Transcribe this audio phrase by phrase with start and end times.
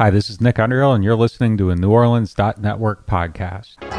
[0.00, 3.89] Hi, this is Nick Underhill, and you're listening to a New Orleans Network podcast.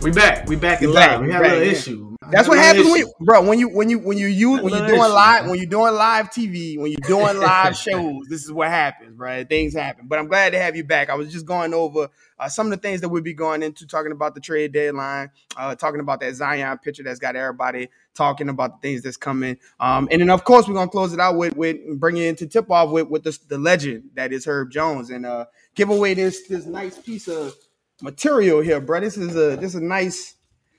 [0.00, 0.48] We back.
[0.48, 1.20] We back in live.
[1.20, 2.16] We had a little issue.
[2.30, 3.42] That's what happens when you, bro.
[3.42, 6.30] When you when you when you use when you're doing live when you're doing live
[6.30, 8.26] TV when you're doing live shows.
[8.28, 9.48] This is what happens, right?
[9.48, 10.06] Things happen.
[10.06, 11.10] But I'm glad to have you back.
[11.10, 13.86] I was just going over uh, some of the things that we'll be going into,
[13.86, 18.48] talking about the trade deadline, uh, talking about that Zion picture that's got everybody talking
[18.50, 19.56] about the things that's coming.
[19.80, 22.70] Um, and then of course we're gonna close it out with with bringing into tip
[22.70, 26.46] off with with the, the legend that is Herb Jones and uh, give away this
[26.46, 27.54] this nice piece of
[28.02, 29.00] material here, bro.
[29.00, 30.34] This is a this is a nice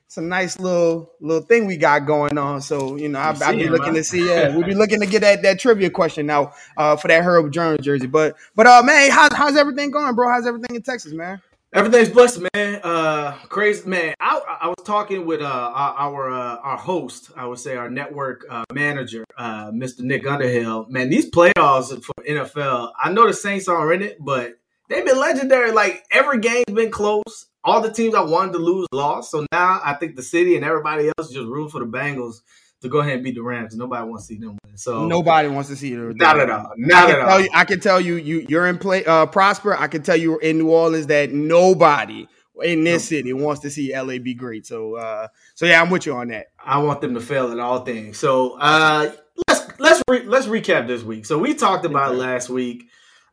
[0.09, 2.62] it's a nice little little thing we got going on.
[2.62, 4.28] So you know, I'll, be looking to see.
[4.28, 7.52] Yeah, we'll be looking to get that, that trivia question now uh, for that Herb
[7.52, 8.08] Jones jersey.
[8.08, 10.28] But but uh, man, how's how's everything going, bro?
[10.28, 11.40] How's everything in Texas, man?
[11.72, 12.81] Everything's blessed, man.
[12.84, 14.16] Uh, crazy, man.
[14.20, 18.47] I, I was talking with uh, our uh, our host, I would say our network
[18.50, 20.00] uh, manager, uh, Mr.
[20.00, 20.88] Nick Underhill.
[20.90, 24.58] Man, these playoffs for NFL, I know the Saints are in it, but
[24.90, 25.72] they've been legendary.
[25.72, 27.48] Like every game's been close.
[27.64, 29.31] All the teams I wanted to lose lost.
[29.31, 32.42] So now I think the city and everybody else just room for the Bengals
[32.81, 33.76] to go ahead and beat the Rams.
[33.76, 34.78] Nobody wants to see them win.
[34.78, 36.16] So nobody wants to see them.
[36.16, 36.72] Not at all.
[36.78, 37.42] Not at all.
[37.42, 39.06] You, I can tell you, you you're in play.
[39.06, 39.76] Uh, Prosper.
[39.76, 42.28] I can tell you in New Orleans that nobody
[42.64, 44.66] in this city wants to see LA be great.
[44.66, 46.48] So uh, so yeah, I'm with you on that.
[46.64, 48.18] I want them to fail at all things.
[48.18, 49.12] So uh,
[49.48, 51.26] let's let's re- let's recap this week.
[51.26, 52.86] So we talked about last week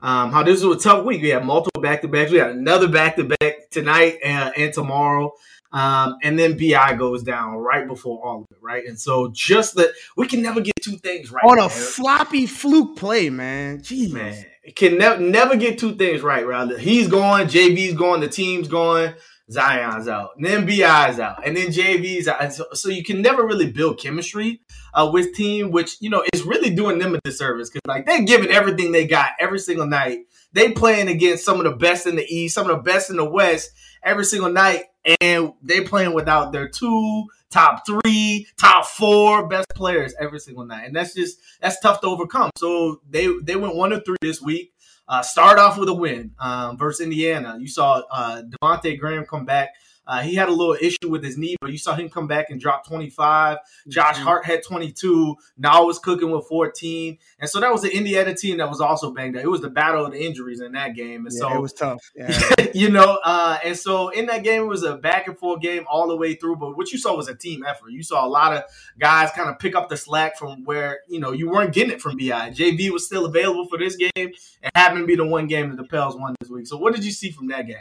[0.07, 1.21] um, how this was a tough week.
[1.21, 2.31] We had multiple back to backs.
[2.31, 5.33] We had another back to back tonight and, and tomorrow.
[5.73, 8.87] Um, and then BI goes down right before all of it, right?
[8.87, 11.43] And so just that we can never get two things right.
[11.45, 13.81] On a floppy fluke play, man.
[13.81, 14.13] Jeez.
[14.13, 16.79] Man, can never never get two things right, rather.
[16.79, 19.13] He's going, JV's going, the team's going.
[19.51, 22.43] Zion's out, and then Bi's out, and then JV's out.
[22.43, 24.61] And so, so you can never really build chemistry
[24.97, 28.25] uh, with team, which you know is really doing them a disservice because like they're
[28.25, 30.21] giving everything they got every single night.
[30.53, 33.17] They playing against some of the best in the East, some of the best in
[33.17, 33.71] the West
[34.03, 34.85] every single night,
[35.21, 40.87] and they playing without their two top three, top four best players every single night,
[40.87, 42.51] and that's just that's tough to overcome.
[42.57, 44.73] So they they went one to three this week.
[45.09, 47.59] Uh, start off with a win um, versus Indiana.
[47.61, 49.75] You saw uh, Devonte Graham come back
[50.07, 52.51] uh, he had a little issue with his knee, but you saw him come back
[52.51, 53.59] and drop 25.
[53.89, 54.25] Josh mm-hmm.
[54.25, 55.37] Hart had 22.
[55.59, 57.19] Naw was cooking with 14.
[57.41, 59.45] And so that was the Indiana team that was also banged up.
[59.45, 61.27] It was the battle of the injuries in that game.
[61.27, 62.01] And yeah, so it was tough.
[62.17, 62.71] Yeah.
[62.73, 65.85] you know, uh, and so in that game, it was a back and forth game
[65.89, 66.57] all the way through.
[66.57, 67.91] But what you saw was a team effort.
[67.91, 68.65] You saw a lot of
[68.99, 72.01] guys kind of pick up the slack from where, you know, you weren't getting it
[72.01, 72.51] from BI.
[72.51, 75.77] JV was still available for this game and happened to be the one game that
[75.77, 76.67] the Pels won this week.
[76.67, 77.77] So what did you see from that game?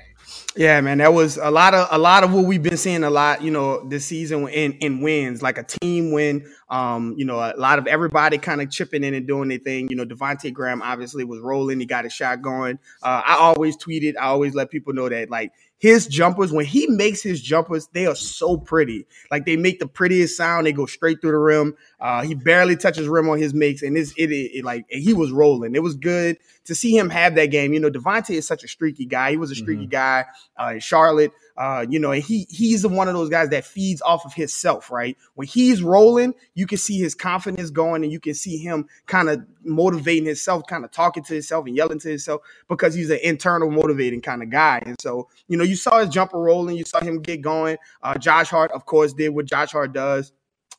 [0.55, 3.09] Yeah, man, that was a lot of a lot of what we've been seeing a
[3.09, 6.45] lot, you know, this season in in wins, like a team win.
[6.69, 9.87] Um, you know, a lot of everybody kind of chipping in and doing their thing.
[9.89, 12.79] You know, Devonte Graham obviously was rolling; he got a shot going.
[13.03, 15.51] Uh, I always tweeted, I always let people know that like
[15.85, 19.05] his jumpers, when he makes his jumpers, they are so pretty.
[19.29, 20.65] Like they make the prettiest sound.
[20.65, 21.75] They go straight through the rim.
[21.99, 25.13] Uh, he barely touches rim on his makes, and it's it, it, it, like he
[25.13, 25.75] was rolling.
[25.75, 27.71] It was good to see him have that game.
[27.71, 29.29] You know, Devonte is such a streaky guy.
[29.29, 29.91] He was a streaky mm-hmm.
[29.91, 30.25] guy
[30.59, 31.31] uh, in Charlotte.
[31.55, 34.89] Uh, you know, and he he's one of those guys that feeds off of himself,
[34.89, 35.15] right?
[35.35, 39.29] When he's rolling, you can see his confidence going, and you can see him kind
[39.29, 43.19] of motivating himself, kind of talking to himself and yelling to himself because he's an
[43.23, 44.81] internal motivating kind of guy.
[44.85, 47.77] And so, you know, you saw his jumper rolling, you saw him get going.
[48.01, 50.31] Uh, Josh Hart, of course, did what Josh Hart does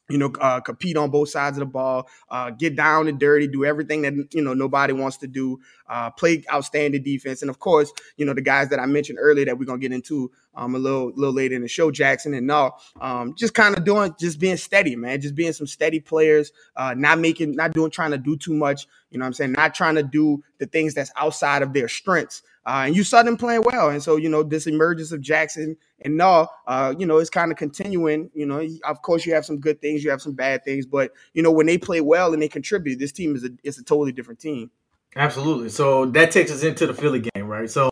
[0.09, 3.49] you know, uh, compete on both sides of the ball, uh, get down and dirty,
[3.49, 5.59] do everything that you know nobody wants to do,
[5.89, 9.45] uh, play outstanding defense, and of course, you know the guys that I mentioned earlier
[9.47, 12.51] that we're gonna get into um, a little little later in the show, Jaxson and
[12.51, 16.53] all, um, just kind of doing, just being steady, man, just being some steady players,
[16.77, 19.53] uh, not making, not doing, trying to do too much, you know, what I'm saying,
[19.53, 22.43] not trying to do the things that's outside of their strengths.
[22.67, 23.91] Uh, and you saw them playing well.
[23.91, 27.53] And so, you know, this emergence of Jaxson and Naw, uh, you know, it's kind
[27.53, 28.29] of continuing.
[28.35, 31.13] You know, of course, you have some good things, you have some bad things, but
[31.33, 33.85] you know, when they play well and they contribute, this team is a it's a
[33.85, 34.71] totally different team.
[35.15, 35.71] Absolutely.
[35.71, 37.71] So that takes us into the Philly game, right?
[37.71, 37.89] So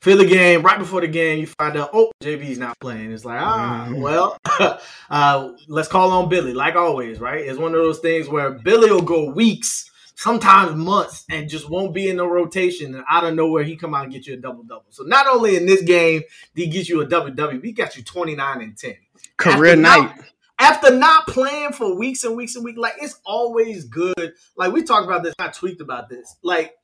[0.00, 3.12] Philly game, right before the game, you find out, oh, JV's not playing.
[3.12, 4.00] It's like, ah, mm-hmm.
[4.00, 4.36] well,
[5.10, 7.44] uh, let's call on Billy, like always, right?
[7.44, 11.94] It's one of those things where Billy will go weeks sometimes months and just won't
[11.94, 14.36] be in the rotation and out of nowhere he come out and get you a
[14.36, 14.86] double double.
[14.90, 16.22] So not only in this game
[16.54, 18.96] did he get you a double double, he got you 29 and 10.
[19.36, 20.16] Career after night.
[20.16, 20.24] Not,
[20.58, 24.34] after not playing for weeks and weeks and weeks, like it's always good.
[24.56, 26.36] Like we talked about this, I tweaked about this.
[26.42, 26.74] Like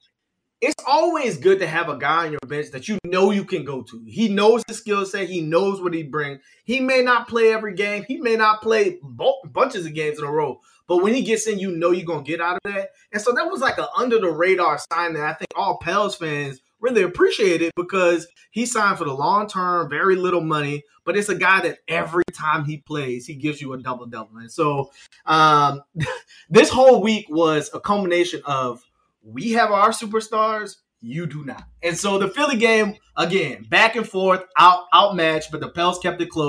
[0.60, 3.64] it's always good to have a guy on your bench that you know you can
[3.64, 4.04] go to.
[4.06, 5.28] He knows his skill set.
[5.28, 6.40] He knows what he brings.
[6.64, 8.04] He may not play every game.
[8.06, 10.60] He may not play bunches of games in a row.
[10.90, 12.90] But when he gets in, you know you're gonna get out of that.
[13.12, 16.16] And so that was like an under the radar sign that I think all Pels
[16.16, 21.16] fans really appreciate it because he signed for the long term, very little money, but
[21.16, 24.38] it's a guy that every time he plays, he gives you a double double.
[24.38, 24.90] And so
[25.26, 25.80] um,
[26.50, 28.84] this whole week was a culmination of
[29.22, 31.68] we have our superstars, you do not.
[31.84, 36.20] And so the Philly game, again, back and forth, out outmatched, but the Pels kept
[36.20, 36.48] it close.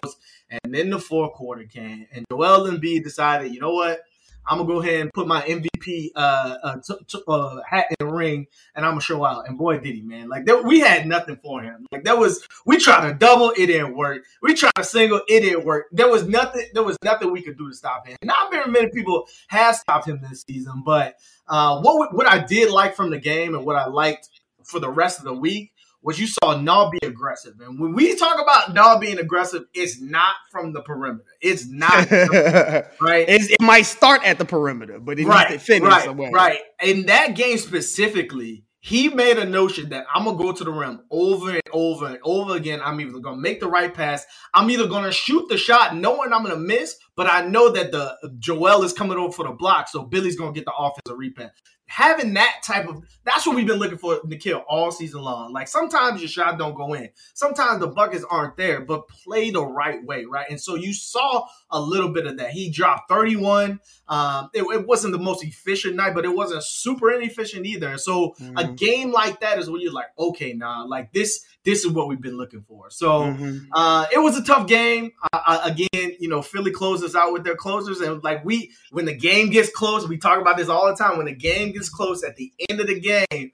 [0.49, 4.01] And then the fourth quarter came, and Joel Embiid decided, you know what?
[4.45, 8.07] I'm gonna go ahead and put my MVP uh, uh, t- t- uh, hat in
[8.07, 9.47] the ring, and I'm gonna show out.
[9.47, 10.29] And boy, did he, man!
[10.29, 11.85] Like we had nothing for him.
[11.91, 14.23] Like that was we tried to double, it didn't work.
[14.41, 15.87] We tried to single, it didn't work.
[15.91, 16.65] There was nothing.
[16.73, 18.17] There was nothing we could do to stop him.
[18.23, 21.15] Not very many people have stopped him this season, but
[21.47, 24.29] uh, what what I did like from the game and what I liked
[24.63, 25.71] for the rest of the week
[26.03, 27.53] was you saw Naw be aggressive.
[27.59, 31.25] And when we talk about Naw being aggressive, it's not from the perimeter.
[31.41, 33.29] It's not right.
[33.29, 36.31] It's, it might start at the perimeter, but it right, needs to finish right, somewhere.
[36.31, 36.59] Right.
[36.81, 41.01] In that game specifically, he made a notion that I'm gonna go to the rim
[41.11, 42.81] over and over and over again.
[42.83, 44.25] I'm either gonna make the right pass,
[44.55, 48.17] I'm either gonna shoot the shot knowing I'm gonna miss, but I know that the
[48.39, 51.51] Joel is coming over for the block, so Billy's gonna get the offensive rebound
[51.91, 55.51] having that type of that's what we've been looking for Nickeil all season long.
[55.51, 59.65] Like sometimes your shot don't go in, sometimes the buckets aren't there, but play the
[59.65, 60.49] right way, right?
[60.49, 62.51] And so you saw a little bit of that.
[62.51, 63.79] He dropped 31.
[64.07, 67.97] Um, it, it wasn't the most efficient night, but it wasn't super inefficient either.
[67.97, 68.57] So mm-hmm.
[68.57, 72.07] a game like that is where you're like, okay, nah, like this this is what
[72.07, 72.89] we've been looking for.
[72.89, 73.57] So mm-hmm.
[73.73, 75.11] uh, it was a tough game.
[75.31, 79.15] Uh, again, you know, Philly closes out with their closers, and like we, when the
[79.15, 81.17] game gets close, we talk about this all the time.
[81.17, 83.51] When the game gets close at the end of the game,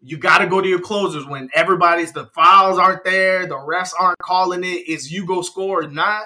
[0.00, 3.92] you got to go to your closers when everybody's the fouls aren't there, the refs
[3.98, 4.88] aren't calling it.
[4.88, 6.24] Is you go score or not?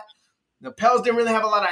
[0.64, 1.68] The Pels didn't really have a lot of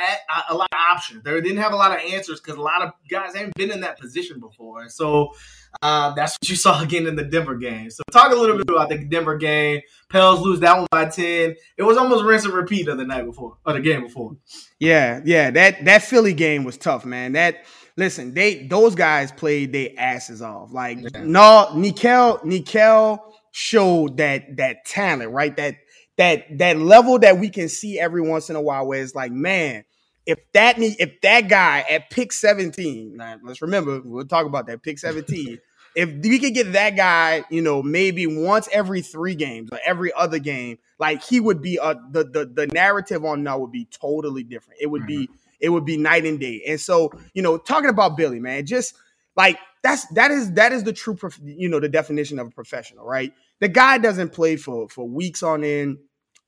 [0.50, 1.22] a, lot of options.
[1.22, 3.80] They didn't have a lot of answers because a lot of guys haven't been in
[3.80, 4.82] that position before.
[4.82, 5.32] And so
[5.80, 7.90] uh, that's what you saw again in the Denver game.
[7.90, 9.80] So talk a little bit about the Denver game.
[10.10, 11.56] Pels lose that one by ten.
[11.76, 14.36] It was almost rinse and repeat of the night before or the game before.
[14.78, 15.50] Yeah, yeah.
[15.50, 17.32] That that Philly game was tough, man.
[17.32, 17.64] That
[17.96, 20.72] listen, they those guys played their asses off.
[20.72, 21.24] Like yeah.
[21.24, 23.20] no, Nickeil, Nickeil
[23.52, 25.56] showed that that talent, right?
[25.56, 25.76] That
[26.18, 29.32] that that level that we can see every once in a while where it's like,
[29.32, 29.84] man,
[30.26, 34.82] if that if that guy at pick 17, now let's remember, we'll talk about that
[34.82, 35.58] pick 17.
[35.94, 40.12] if we could get that guy, you know, maybe once every three games or every
[40.12, 43.86] other game, like he would be a the the, the narrative on Naw would be
[43.86, 44.80] totally different.
[44.80, 45.22] It would mm-hmm.
[45.22, 45.30] be
[45.60, 46.62] it would be night and day.
[46.66, 48.94] And so, you know, talking about Billy, man, just
[49.36, 52.50] like that's that is that is the true prof- you know the definition of a
[52.50, 53.32] professional, right?
[53.62, 55.98] The guy doesn't play for for weeks on end.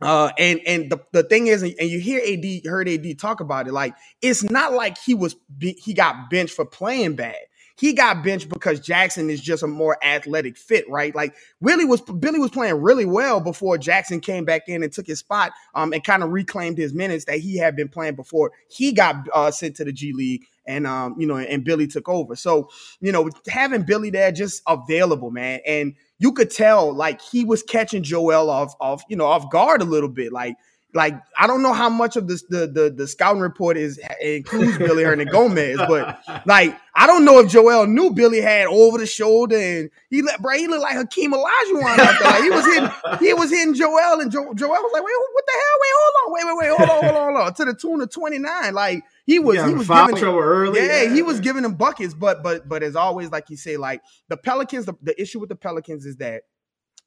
[0.01, 3.69] Uh, and and the, the thing is, and you hear AD heard AD talk about
[3.69, 7.37] it, like it's not like he was he got benched for playing bad.
[7.77, 11.15] He got benched because Jaxson is just a more athletic fit, right?
[11.15, 15.07] Like Willie was Billy was playing really well before Jaxson came back in and took
[15.07, 18.51] his spot, um, and kind of reclaimed his minutes that he had been playing before
[18.69, 22.09] he got uh, sent to the G League and um, you know, and Billy took
[22.09, 22.37] over.
[22.37, 22.71] So,
[23.01, 25.61] you know, having Billy there just available, man.
[25.67, 29.83] And you could tell like he was catching Joel off off, you know, off guard
[29.83, 30.33] a little bit.
[30.33, 30.56] Like
[30.94, 34.79] like I don't know how much of this the the, the scouting report is includes
[34.79, 39.56] Billy Hernangomez, but like I don't know if Joel knew Billy had over the shoulder
[39.56, 42.31] and he let bro he looked like Hakeem Olajuwon out there.
[42.31, 45.44] Like he was hitting he was hitting Joel and jo- Joel was like, wait, what
[45.47, 45.79] the hell?
[45.81, 47.55] Wait, hold on, wait, wait, wait, hold on, hold on, hold on.
[47.55, 48.75] To the tune of 29.
[48.75, 50.81] Like he was yeah, he was giving trouble early.
[50.81, 53.77] Yeah, yeah, he was giving them buckets, but but but as always, like you say,
[53.77, 56.43] like the Pelicans, the, the issue with the Pelicans is that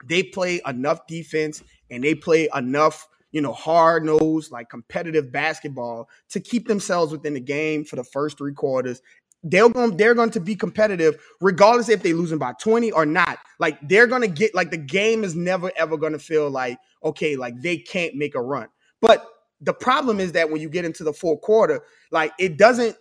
[0.06, 6.10] they play enough defense and they play enough you know, hard nosed, like competitive basketball
[6.30, 9.02] to keep themselves within the game for the first three quarters.
[9.44, 13.38] They're going, they're going to be competitive regardless if they losing by 20 or not.
[13.60, 16.80] Like they're going to get, like the game is never ever going to feel like,
[17.04, 18.68] okay, like they can't make a run.
[19.02, 19.26] But
[19.62, 22.96] the problem is that when you get into the fourth quarter, like it doesn't,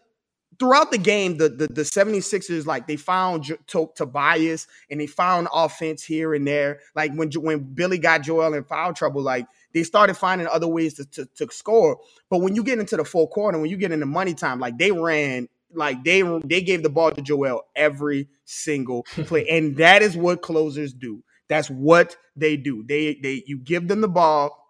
[0.59, 5.07] throughout the game, the, the, the 76ers, like they found J- to- Tobias and they
[5.07, 6.81] found offense here and there.
[6.95, 10.95] Like when, when Billy got Joel in foul trouble, like they started finding other ways
[10.95, 11.99] to, to, to score.
[12.31, 14.79] But when you get into the fourth quarter, when you get into money time, like
[14.79, 20.01] they ran, like they they gave the ball to Joel every single play, and that
[20.01, 21.23] is what closers do.
[21.49, 22.85] That's what they do.
[22.85, 24.66] They they you give them the ball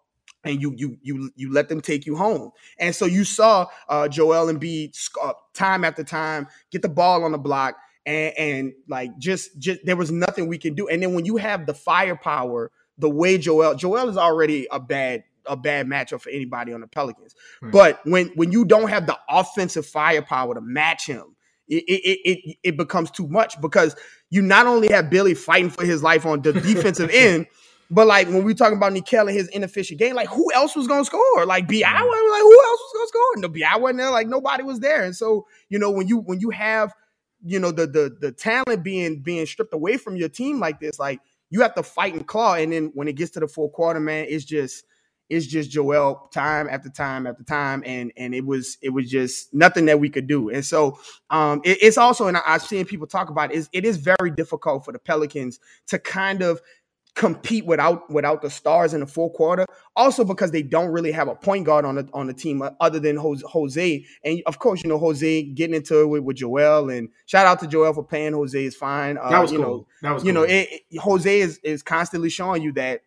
[0.47, 2.51] and you you you you let them take you home.
[2.79, 7.33] And so you saw uh, Joel Embiid uh, time after time get the ball on
[7.33, 7.77] the block
[8.07, 10.89] and, and like just just there was nothing we can do.
[10.89, 15.25] And then when you have the firepower, the way Joel Joel is already a bad
[15.47, 17.35] a bad matchup for anybody on the Pelicans.
[17.61, 17.71] Hmm.
[17.71, 21.37] But when when you don't have the offensive firepower to match him,
[21.69, 23.97] it, it it it becomes too much because
[24.31, 27.47] you not only have Billy fighting for his life on the defensive end,
[27.91, 30.87] but like when we talking about Nickeil and his inefficient game, like who else was
[30.87, 31.47] gonna score?
[31.47, 33.37] Like Bi, like who else was gonna score?
[33.37, 34.11] No, Bi wasn't there.
[34.11, 35.05] Like nobody was there.
[35.05, 36.93] And so you know when you when you have
[37.45, 40.99] you know the the the talent being being stripped away from your team like this,
[40.99, 42.55] like you have to fight and claw.
[42.55, 44.85] And then when it gets to the fourth quarter, man, it's just
[45.29, 49.53] it's just Joel time after time after time, and and it was it was just
[49.53, 50.51] nothing that we could do.
[50.51, 50.99] And so
[51.31, 54.31] um, it, it's also, and I've seen people talk about it, is it is very
[54.31, 56.61] difficult for the Pelicans to kind of
[57.17, 59.65] compete without without the stars in the full quarter.
[59.97, 62.71] Also because they don't really have a point guard on the on the team uh,
[62.79, 64.05] other than Jose.
[64.23, 66.91] And of course, you know Jose getting into it with, with Joel.
[66.91, 69.17] And shout out to Joel for paying Jose is fine.
[69.17, 69.67] Uh, that was you cool.
[69.67, 70.43] know, that was you cool.
[70.43, 73.01] know it, it, Jose is is constantly showing you that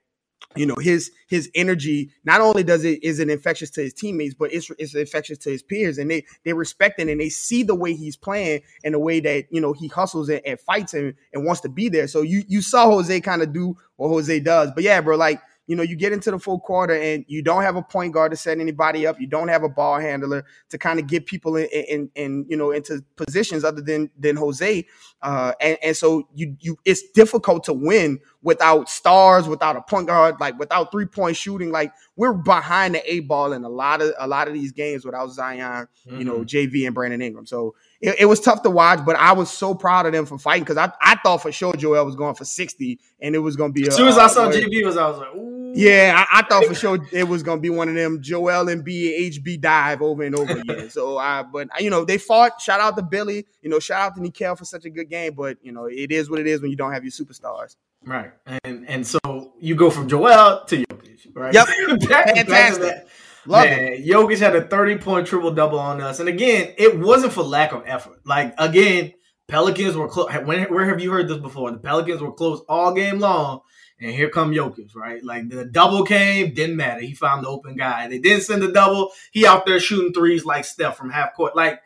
[0.56, 4.34] you know his his energy not only does it is it infectious to his teammates
[4.34, 7.62] but it's, it's infectious to his peers and they they respect it and they see
[7.62, 10.94] the way he's playing and the way that you know he hustles and, and fights
[10.96, 12.08] and, and wants to be there.
[12.08, 14.72] So you you saw jose kind of do what jose does.
[14.74, 17.62] But yeah bro like you know, you get into the full quarter and you don't
[17.62, 19.22] have a point guard to set anybody up.
[19.22, 22.58] You don't have a ball handler to kind of get people in, in, in you
[22.58, 24.88] know, into positions other than than Jose.
[25.22, 30.08] Uh, and, and so you you it's difficult to win without stars, without a point
[30.08, 31.72] guard, like without three point shooting.
[31.72, 35.06] Like we're behind the eight ball in a lot of a lot of these games
[35.06, 36.18] without Zion, mm-hmm.
[36.18, 36.76] you know, mm-hmm.
[36.76, 37.46] JV and Brandon Ingram.
[37.46, 40.40] So it, it, was tough to watch, but I was so proud of them for
[40.40, 43.56] fighting because I, I thought for sure Joel was going for 60 and it was
[43.56, 43.88] going to be.
[43.88, 45.59] As soon as I saw JV was, I was like, Ooh.
[45.74, 48.70] Yeah, I, I, thought for sure it was going to be one of them Joel
[48.70, 50.90] and B HB dive over and over again.
[50.90, 52.62] so I, but you know, they fought.
[52.62, 53.46] Shout out to Billy.
[53.62, 55.34] You know, shout out to Nickeil for such a good game.
[55.36, 57.76] But you know, it is what it is when you don't have your superstars.
[58.04, 58.32] Right,
[58.64, 59.20] and and so
[59.60, 61.54] you go from Joel to Jokic, right?
[61.54, 61.68] Yep,
[62.02, 63.08] fantastic.
[63.46, 64.06] Love Man, it.
[64.06, 66.20] Jokic had a 30 point triple double on us.
[66.20, 68.20] And again, it wasn't for lack of effort.
[68.26, 69.14] Like, again,
[69.48, 70.32] Pelicans were close.
[70.32, 71.72] Where have you heard this before?
[71.72, 73.62] The Pelicans were close all game long.
[74.02, 75.24] And here come Jokic, right?
[75.24, 77.02] Like the double came, didn't matter.
[77.02, 78.08] He found the open guy.
[78.08, 79.12] They didn't send the double.
[79.32, 81.56] He out there shooting threes like Steph from half court.
[81.56, 81.82] Like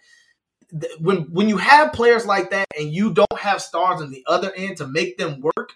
[1.00, 4.52] when when you have players like that and you don't have stars on the other
[4.56, 5.74] end to make them work,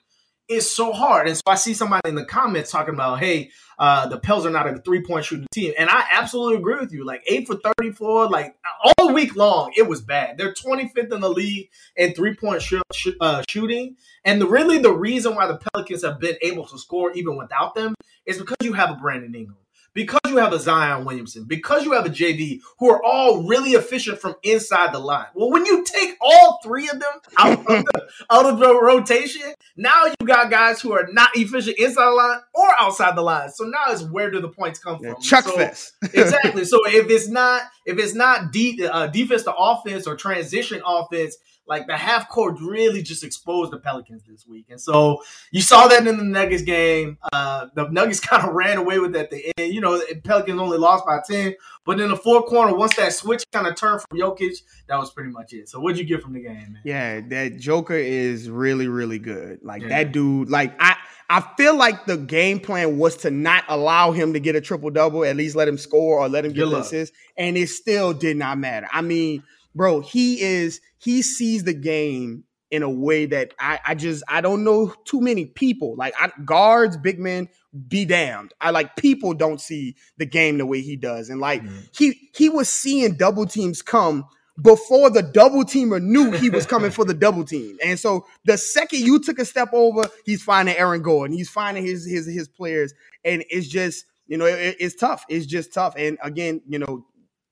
[0.49, 1.27] it's so hard.
[1.27, 4.49] And so I see somebody in the comments talking about, hey, uh, the Pels are
[4.49, 5.73] not a three point shooting team.
[5.77, 7.05] And I absolutely agree with you.
[7.05, 8.55] Like eight for 34, like
[8.97, 10.37] all week long, it was bad.
[10.37, 13.97] They're 25th in the league in three point sh- sh- uh, shooting.
[14.23, 17.75] And the, really the reason why the Pelicans have been able to score even without
[17.75, 17.93] them
[18.25, 19.57] is because you have a Brandon Ingram
[19.97, 23.71] because you have a Zion Williamson, because you have a JV who are all really
[23.71, 25.25] efficient from inside the line.
[25.33, 29.55] Well, when you take all three of them out of the, out of the rotation,
[29.75, 33.49] now you got guys who are not efficient inside the line or outside the line.
[33.49, 35.19] So now it's where do the points come from?
[35.19, 35.93] Chuck so, fest.
[36.13, 36.63] exactly.
[36.65, 41.37] So if it's not if it's not de- uh, defense to offense or transition offense,
[41.67, 44.67] like the half court really just exposed the Pelicans this week.
[44.69, 45.21] And so
[45.51, 47.17] you saw that in the Nuggets game.
[47.33, 49.73] Uh, the Nuggets kind of ran away with that at the end.
[49.73, 51.55] You know, the Pelicans only lost by 10.
[51.85, 55.11] But in the fourth quarter, once that switch kind of turned from Jokic, that was
[55.11, 55.69] pretty much it.
[55.69, 56.81] So what'd you get from the game, man?
[56.83, 59.59] Yeah, that Joker is really, really good.
[59.63, 59.89] Like yeah.
[59.89, 60.97] that dude, like I
[61.29, 64.89] I feel like the game plan was to not allow him to get a triple
[64.89, 67.13] double, at least let him score or let him get the assist.
[67.37, 68.87] And it still did not matter.
[68.91, 69.43] I mean,
[69.77, 74.41] bro, he is he sees the game in a way that I, I just I
[74.41, 77.47] don't know too many people like I, guards, big men,
[77.87, 78.53] be damned.
[78.59, 81.79] I like people don't see the game the way he does, and like mm-hmm.
[81.97, 84.25] he he was seeing double teams come
[84.61, 88.57] before the double teamer knew he was coming for the double team, and so the
[88.57, 92.47] second you took a step over, he's finding Aaron Gordon, he's finding his his his
[92.47, 92.93] players,
[93.23, 95.23] and it's just you know it, it's tough.
[95.29, 97.05] It's just tough, and again, you know,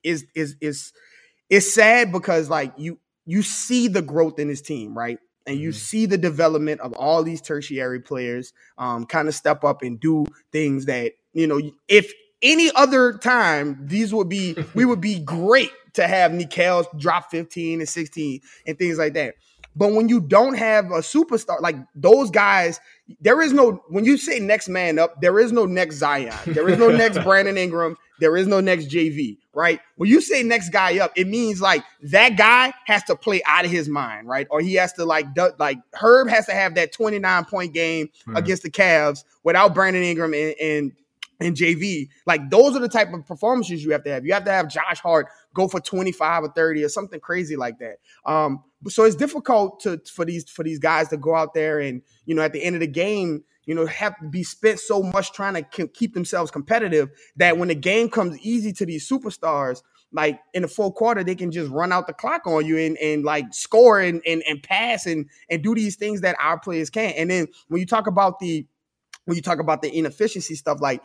[0.03, 0.91] is is is
[1.49, 5.17] it's sad because like you you see the growth in his team, right?
[5.47, 5.77] And you mm-hmm.
[5.77, 10.25] see the development of all these tertiary players um, kind of step up and do
[10.51, 12.11] things that, you know, if
[12.41, 17.79] any other time, these would be, we would be great to have Nickeil drop 15
[17.79, 19.35] and 16 and things like that.
[19.75, 22.79] But when you don't have a superstar, like those guys,
[23.19, 26.33] there is no, when you say next man up, there is no next Zion.
[26.47, 27.97] There is no next Brandon Ingram.
[28.19, 29.79] There is no next JV, right?
[29.97, 33.65] When you say next guy up, it means like that guy has to play out
[33.65, 34.47] of his mind, right?
[34.49, 35.27] Or he has to like,
[35.59, 38.37] like Herb has to have that 29 point game mm-hmm.
[38.37, 40.91] against the Cavs without Brandon Ingram and, and
[41.39, 42.09] and JV.
[42.25, 44.25] Like those are the type of performances you have to have.
[44.25, 47.79] You have to have Josh Hart go for 25 or 30 or something crazy like
[47.79, 47.95] that.
[48.27, 52.03] Um, so it's difficult to for these for these guys to go out there and
[52.25, 55.01] you know at the end of the game you know, have to be spent so
[55.01, 59.81] much trying to keep themselves competitive that when the game comes easy to these superstars,
[60.11, 62.97] like in the full quarter, they can just run out the clock on you and,
[62.97, 66.89] and like score and, and, and pass and, and do these things that our players
[66.89, 67.17] can't.
[67.17, 68.65] And then when you talk about the,
[69.25, 71.01] when you talk about the inefficiency stuff, like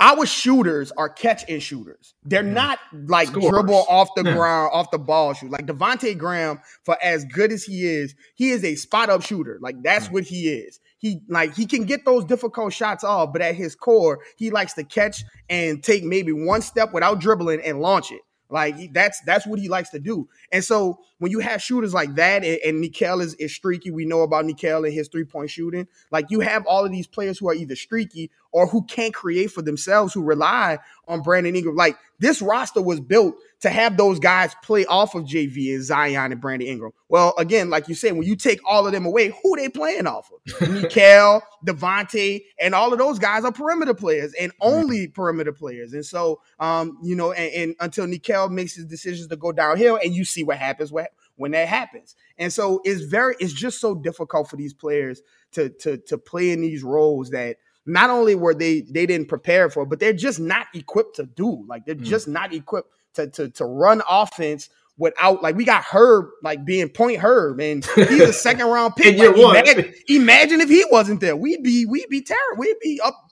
[0.00, 2.14] our shooters are catch and shooters.
[2.24, 2.52] They're yeah.
[2.52, 3.48] not like Scores.
[3.48, 4.34] dribble off the yeah.
[4.34, 5.50] ground, off the ball shoot.
[5.50, 9.58] Like Devonte Graham, for as good as he is, he is a spot up shooter.
[9.60, 10.12] Like that's yeah.
[10.12, 10.78] what he is.
[10.98, 14.74] He like he can get those difficult shots off, but at his core, he likes
[14.74, 18.20] to catch and take maybe one step without dribbling and launch it.
[18.50, 20.28] Like that's that's what he likes to do.
[20.50, 24.06] And so when you have shooters like that, and, and Nickeil is, is streaky, we
[24.06, 25.86] know about Nickeil and his three point shooting.
[26.10, 29.50] Like you have all of these players who are either streaky or who can't create
[29.50, 31.76] for themselves, who rely on Brandon Ingram.
[31.76, 36.32] Like this roster was built to have those guys play off of JV and Zion
[36.32, 36.92] and Brandon Ingram.
[37.08, 40.06] Well, again, like you said, when you take all of them away, who they playing
[40.06, 40.52] off of?
[40.68, 45.92] Nickeil, Devonte, and all of those guys are perimeter players and only perimeter players.
[45.92, 49.98] And so, um, you know, and, and until Nickeil makes his decisions to go downhill,
[50.02, 52.14] and you see what happens when, when that happens.
[52.38, 56.50] And so it's very, it's just so difficult for these players to to to play
[56.50, 57.56] in these roles that
[57.88, 61.64] not only were they they didn't prepare for, but they're just not equipped to do.
[61.66, 62.04] Like they're mm.
[62.04, 64.68] just not equipped to, to to run offense
[64.98, 69.18] without like we got Herb like being point Herb and he's a second round pick.
[69.18, 72.58] like, imagine, imagine, if he wasn't there, we'd be we'd be terrible.
[72.58, 73.30] We'd be up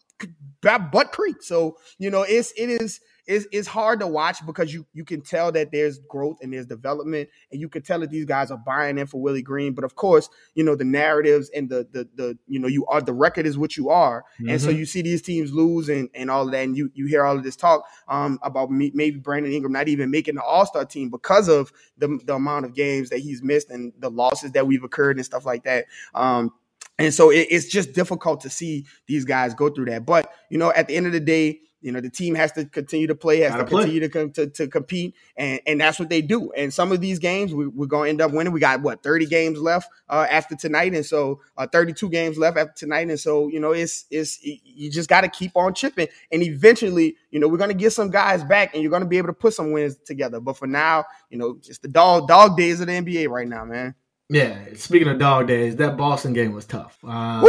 [0.62, 1.42] butt creek.
[1.42, 5.21] So you know it's it is it's, it's hard to watch because you you can
[5.21, 8.59] tell that there's growth and there's development, and you can tell that these guys are
[8.59, 9.75] buying in for Willie Green.
[9.75, 13.00] But of course, you know the narratives and the the the you know you are
[13.00, 14.50] the record is what you are, mm-hmm.
[14.50, 14.78] and so mm-hmm.
[14.78, 17.37] you see these teams lose and and all of that, and you you hear all
[17.37, 20.85] of this talk um about me, maybe Brandon Ingram not even making the All Star
[20.85, 24.66] team because of the the amount of games that he's missed and the losses that
[24.66, 25.87] we've occurred and stuff like that.
[26.14, 26.52] Um,
[26.99, 30.06] and so it, it's just difficult to see these guys go through that.
[30.06, 32.64] But you know, at the end of the day, you know, the team has to
[32.64, 33.85] continue to play, has Gotta to play.
[33.85, 36.51] continue to, to, to compete, and, and that's what they do.
[36.51, 38.53] And some of these games we, are going to end up winning.
[38.53, 42.59] We got what 30 games left uh, after tonight, and so uh, 32 games left
[42.59, 46.09] after tonight, and so you know, it's it's you just got to keep on chipping,
[46.33, 49.09] and eventually, you know, we're going to get some guys back, and you're going to
[49.09, 50.40] be able to put some wins together.
[50.40, 53.64] But for now, you know, it's the dog dog days of the NBA right now,
[53.64, 53.94] man.
[54.29, 54.59] Yeah.
[54.75, 56.99] Speaking of dog days, that Boston game was tough.
[57.05, 57.46] Um!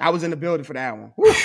[0.00, 1.12] I was in the building for that one.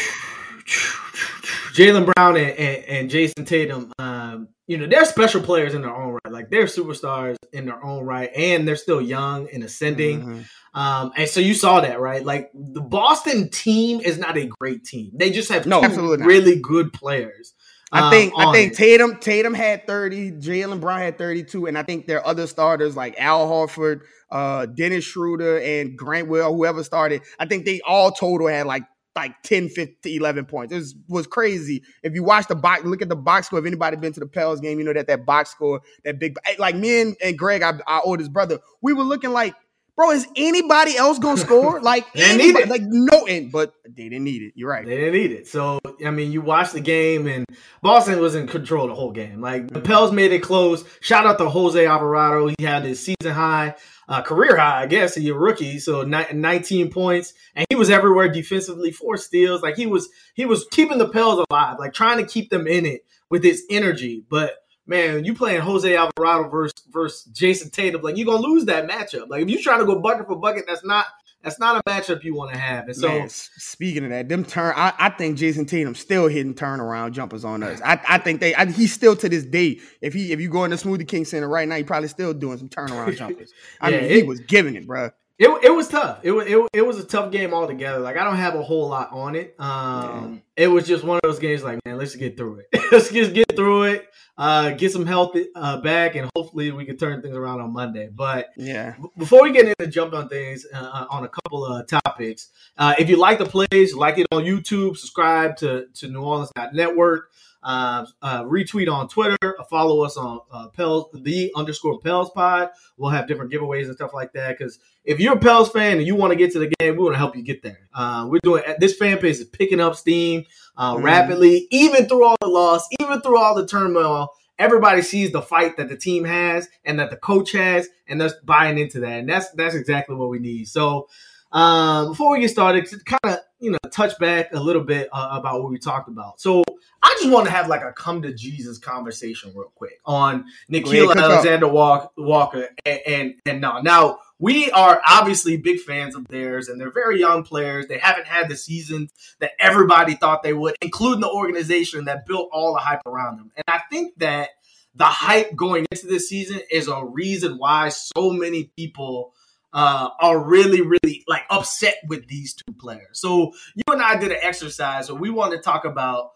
[1.75, 5.93] Jaylen Brown and, and, and, Jayson Tatum, um, you know, they're special players in their
[5.93, 6.33] own right.
[6.33, 10.21] Like they're superstars in their own right, and they're still young and ascending.
[10.21, 10.79] Mm-hmm.
[10.79, 12.23] Um, and so you saw that, right?
[12.23, 15.11] Like the Boston team is not a great team.
[15.13, 17.53] They just have no, really good players.
[17.91, 18.77] I think um, I think it.
[18.77, 23.15] Tatum Tatum had 30, Jaylen Brown had 32, and I think their other starters like
[23.19, 28.47] Al Horford, uh, Dennis Schroeder, and Grant Will, whoever started, I think they all total
[28.47, 28.83] had like
[29.15, 30.73] like 10, 15, 11 points.
[30.73, 31.83] It was, was crazy.
[32.03, 33.59] If you watch the box, look at the box score.
[33.59, 36.37] If anybody been to the Pels game, you know that that box score, that big,
[36.59, 39.55] like me and, and Greg, our, our oldest brother, we were looking like,
[39.95, 41.79] bro, is anybody else gonna score?
[41.85, 42.67] Like, they need it.
[42.67, 44.53] like no, and but they didn't need it.
[44.55, 44.85] You're right.
[44.85, 45.47] They didn't need it.
[45.47, 47.45] So I mean, you watch the game, and
[47.83, 49.39] Boston was in control the whole game.
[49.39, 49.85] Like the mm-hmm.
[49.85, 50.83] Pels made it close.
[51.01, 52.47] Shout out to Jose Alvarado.
[52.57, 53.75] He had his season high
[54.07, 55.79] uh, career high, I guess, a rookie.
[55.79, 59.61] So ni- 19 points, and he was everywhere defensively, four steals.
[59.61, 62.85] Like he was, he was keeping the Pels alive, like trying to keep them in
[62.85, 64.23] it with his energy.
[64.29, 64.55] But
[64.87, 69.29] man, you playing Jose Alvarado versus versus Jayson Tatum, like you're gonna lose that matchup.
[69.29, 71.05] Like if you try to go bucket for bucket, that's not
[71.45, 72.87] that's not a matchup you want to have.
[72.87, 76.55] And so, Man, speaking of that, them turn, I, I, think Jayson Tatum still hitting
[76.55, 77.79] turnaround jumpers on us.
[77.85, 79.79] I, I think they, I, he's still to this day.
[80.01, 82.33] If he, if you go in the Smoothie King Center right now, he probably still
[82.33, 83.53] doing some turnaround jumpers.
[83.79, 85.11] I yeah, mean, it, he was giving it, bro.
[85.37, 86.19] It, it was tough.
[86.23, 87.99] It was it, it was a tough game altogether.
[87.99, 89.53] Like I don't have a whole lot on it.
[89.59, 90.63] Um, yeah.
[90.63, 91.61] it was just one of those games.
[91.61, 92.81] Like man, let's get through it.
[92.91, 94.07] let's just get through it.
[94.37, 98.09] Uh, get some health uh, back, and hopefully we can turn things around on Monday.
[98.13, 101.85] But yeah, before we get into jump on things uh, uh, on a couple of
[101.87, 106.21] topics, uh, if you like the plays, like it on YouTube, subscribe to to New
[106.21, 107.31] Orleans Network.
[107.65, 112.69] Uh, uh, retweet on Twitter, follow us on uh, Pels, the underscore Pels pod.
[112.95, 114.55] We'll have different giveaways and stuff like that.
[114.55, 117.03] Because if you're a Pels fan and you want to get to the game, we
[117.03, 117.89] want to help you get there.
[117.91, 120.43] Uh, we're doing this fan base is picking up steam
[120.77, 121.01] uh, mm.
[121.01, 124.29] rapidly, even through all the loss, even through all the turmoil.
[124.59, 128.29] Everybody sees the fight that the team has and that the coach has, and they're
[128.43, 129.19] buying into that.
[129.21, 130.67] And that's that's exactly what we need.
[130.67, 131.07] So
[131.55, 135.29] Um, before we get started, kind of you know touch back a little bit uh,
[135.31, 136.41] about what we talked about.
[136.41, 136.65] So
[137.01, 141.15] I just want to have like a come to Jesus conversation real quick on Nickeil
[141.15, 146.67] Alexander Walk, Walker and and, and now now we are obviously big fans of theirs,
[146.67, 147.87] and they're very young players.
[147.87, 152.49] They haven't had the seasons that everybody thought they would, including the organization that built
[152.51, 153.51] all the hype around them.
[153.55, 154.49] And I think that
[154.93, 159.33] the hype going into this season is a reason why so many people
[159.75, 163.19] uh, are really, really like upset with these two players.
[163.19, 166.31] So you and I did an exercise where we want to talk about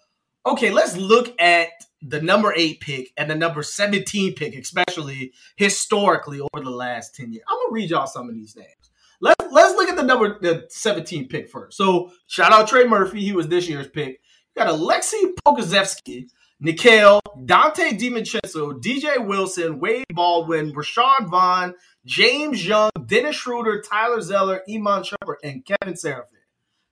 [0.46, 1.70] okay, let's look at
[2.02, 7.34] the number eight pick and the number 17 pick, especially historically over the last 10
[7.34, 7.44] years.
[7.48, 8.92] I'm gonna read y'all some of these names.
[9.22, 11.78] Let's let's look at the number the 17 pick first.
[11.78, 14.20] So shout out Trey Murphy, he was this year's pick.
[14.56, 16.30] You got Alexei Pokusevski,
[16.64, 21.74] Nickeil, Donte DiVincenzo, DJ Wilson, Wade Baldwin, Rashad Vaughn,
[22.10, 26.42] James Young, Dennis Schroeder, Tyler Zeller, Iman Shumpert, and Kevin Seraphin.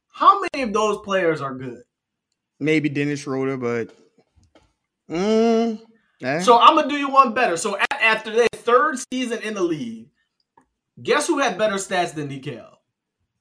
[0.09, 1.81] How many of those players are good?
[2.59, 3.89] Maybe Dennis Schroeder, but
[5.09, 5.81] mm,
[6.21, 6.39] eh.
[6.41, 7.57] so I'm gonna do you one better.
[7.57, 10.09] So after their third season in the league,
[11.01, 12.75] guess who had better stats than Nickeil?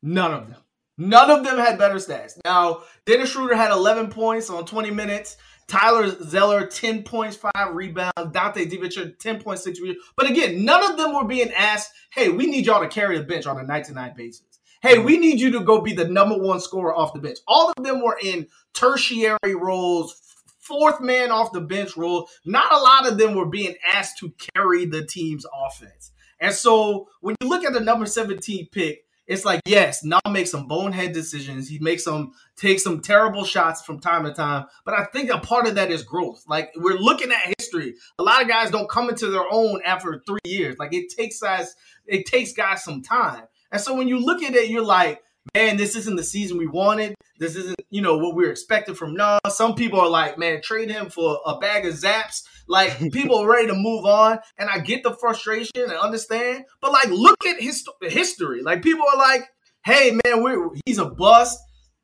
[0.03, 0.62] None of them.
[0.97, 2.39] None of them had better stats.
[2.43, 5.37] Now, Dennis Schroeder had 11 points on 20 minutes.
[5.68, 8.12] Tyler Zeller, 10 points, 5 rebounds.
[8.16, 10.00] Donte DiVincenzo, 10.6 rebounds.
[10.16, 13.24] But again, none of them were being asked, hey, we need y'all to carry the
[13.24, 14.42] bench on a night to night basis.
[14.83, 17.38] Hey, we need you to go be the number one scorer off the bench.
[17.48, 20.20] All of them were in tertiary roles,
[20.61, 22.29] fourth man off the bench role.
[22.44, 26.12] Not a lot of them were being asked to carry the team's offense.
[26.38, 30.47] And so when you look at the number 17 pick, it's like, yes, Naw make
[30.47, 31.69] some bonehead decisions.
[31.69, 34.67] He makes some take some terrible shots from time to time.
[34.85, 36.45] But I think a part of that is growth.
[36.47, 37.95] Like we're looking at history.
[38.19, 40.77] A lot of guys don't come into their own after three years.
[40.79, 41.75] Like it takes guys,
[42.07, 43.45] it takes guys some time.
[43.73, 45.23] And so when you look at it, you're like,
[45.55, 47.15] man, this isn't the season we wanted.
[47.38, 49.40] This isn't, you know, what we are expecting from Naw's.
[49.49, 52.46] Some people are like, man, trade him for a bag of Zapp's.
[52.68, 56.64] Like people are ready to move on, and I get the frustration and understand.
[56.81, 58.62] But like, look at his history.
[58.62, 59.49] Like people are like,
[59.85, 61.59] hey, man, we're he's a bust.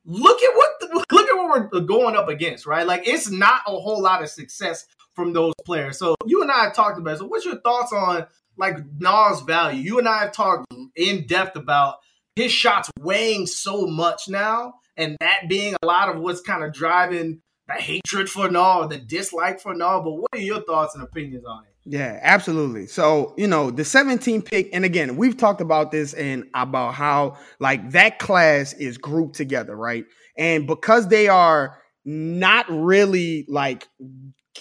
[0.05, 2.85] Look at what the, look at what we're going up against, right?
[2.85, 5.97] Like it's not a whole lot of success from those players.
[5.97, 7.15] So you and I have talked about.
[7.15, 7.17] It.
[7.19, 8.25] So what's your thoughts on
[8.57, 9.81] like Naw's value?
[9.81, 10.65] You and I have talked
[10.95, 11.95] in depth about
[12.35, 16.73] his shots weighing so much now, and that being a lot of what's kind of
[16.73, 20.01] driving the hatred for Naw, the dislike for Naw.
[20.01, 21.73] But what are your thoughts and opinions on it?
[21.85, 22.87] Yeah, absolutely.
[22.87, 27.37] So, you know, the 17 pick, and again, we've talked about this and about how
[27.59, 30.05] like that class is grouped together, right?
[30.37, 33.87] And because they are not really like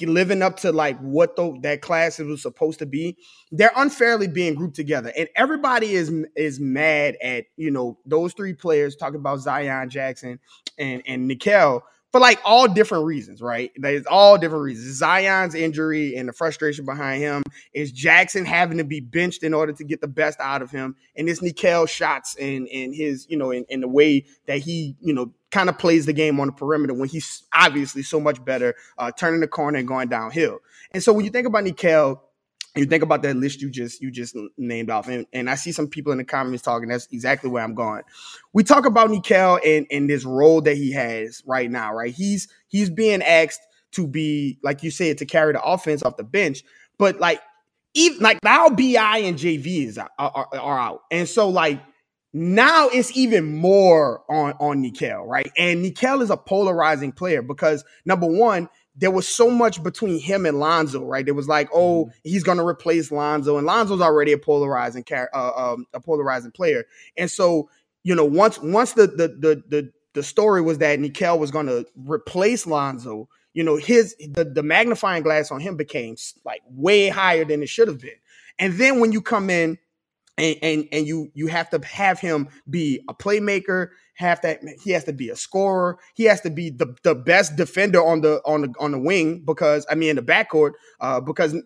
[0.00, 3.16] living up to like what the, that class was supposed to be,
[3.50, 8.54] they're unfairly being grouped together, and everybody is is mad at you know those three
[8.54, 10.38] players talking about Zion Jaxson
[10.78, 13.72] and and Nickeil for like all different reasons, right?
[13.76, 14.96] There's all different reasons.
[14.96, 19.72] Zion's injury and the frustration behind him is Jaxson having to be benched in order
[19.72, 23.36] to get the best out of him, and this Nickeil shots and and his you
[23.36, 26.46] know in, in the way that he you know kind of plays the game on
[26.46, 30.58] the perimeter when he's obviously so much better uh, turning the corner and going downhill.
[30.92, 32.20] And so when you think about Nickeil
[32.74, 35.72] you think about that list you just you just named off, and, and I see
[35.72, 36.88] some people in the comments talking.
[36.88, 38.02] That's exactly where I'm going.
[38.52, 41.94] We talk about Nickeil and and this role that he has right now.
[41.94, 43.60] Right, he's he's being asked
[43.92, 46.62] to be like you said to carry the offense off the bench,
[46.98, 47.42] but like
[47.94, 51.82] even like now Bi and JV is uh, are, are, are out, and so like
[52.32, 55.50] now it's even more on on Nickeil, right?
[55.58, 60.44] And Nickeil is a polarizing player because number one there was so much between him
[60.44, 61.26] and Lonzo, right?
[61.26, 62.18] It was like, oh, mm-hmm.
[62.24, 66.84] he's going to replace Lonzo, and Lonzo's already a polarizing uh, um, a polarizing player.
[67.16, 67.70] And so,
[68.02, 71.66] you know, once once the the the the, the story was that Nickeil was going
[71.66, 77.08] to replace Lonzo, you know, his the, the magnifying glass on him became like way
[77.08, 78.10] higher than it should have been.
[78.58, 79.78] And then when you come in
[80.42, 84.90] and, and and you you have to have him be a playmaker have that he
[84.90, 88.42] has to be a scorer he has to be the, the best defender on the
[88.44, 91.56] on the on the wing because i mean in the backcourt uh, because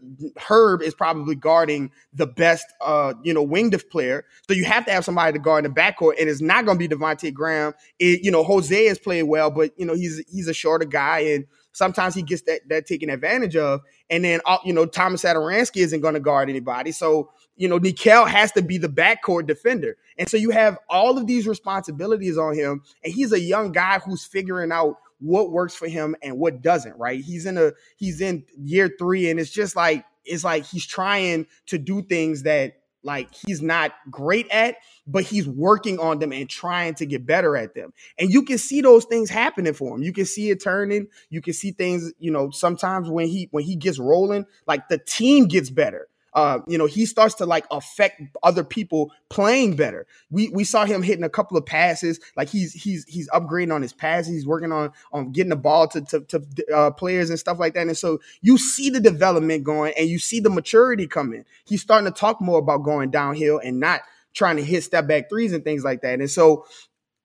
[0.48, 4.24] herb is probably guarding the best uh, you know wing def player.
[4.48, 6.78] So you have to have somebody to guard in the backcourt and it's not going
[6.78, 7.74] to be Devonte Graham.
[7.98, 11.20] It, you know Jose is playing well but you know he's he's a shorter guy
[11.20, 13.80] and sometimes he gets that that taken advantage of.
[14.08, 16.92] And then uh, you know Thomas Satoransky isn't going to guard anybody.
[16.92, 19.96] So you know, Nickeil has to be the backcourt defender.
[20.18, 22.82] And so you have all of these responsibilities on him.
[23.02, 26.96] And he's a young guy who's figuring out what works for him and what doesn't,
[26.98, 27.20] right?
[27.20, 31.46] He's in a he's in year three, and it's just like it's like he's trying
[31.66, 36.50] to do things that like he's not great at, but he's working on them and
[36.50, 37.92] trying to get better at them.
[38.18, 40.02] And you can see those things happening for him.
[40.02, 41.06] You can see it turning.
[41.30, 44.98] You can see things, you know, sometimes when he when he gets rolling, like the
[44.98, 50.06] team gets better uh, you know, he starts to like affect other people playing better.
[50.30, 53.80] We we saw him hitting a couple of passes, like he's he's he's upgrading on
[53.80, 54.34] his passes.
[54.34, 56.44] He's working on on getting the ball to to, to
[56.74, 57.86] uh, players and stuff like that.
[57.86, 61.46] And so you see the development going, and you see the maturity coming.
[61.64, 64.02] He's starting to talk more about going downhill and not
[64.34, 66.20] trying to hit step back threes and things like that.
[66.20, 66.66] And so,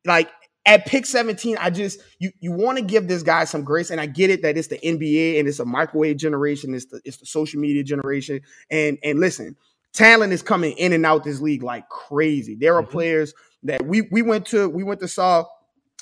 [0.05, 0.29] like
[0.65, 3.99] at pick 17, I just you you want to give this guy some grace, and
[3.99, 7.17] I get it that it's the NBA and it's a microwave generation, it's the it's
[7.17, 9.55] the social media generation, and and listen,
[9.93, 12.55] talent is coming in and out this league like crazy.
[12.55, 12.91] There are mm-hmm.
[12.91, 15.45] players that we we went to we went to saw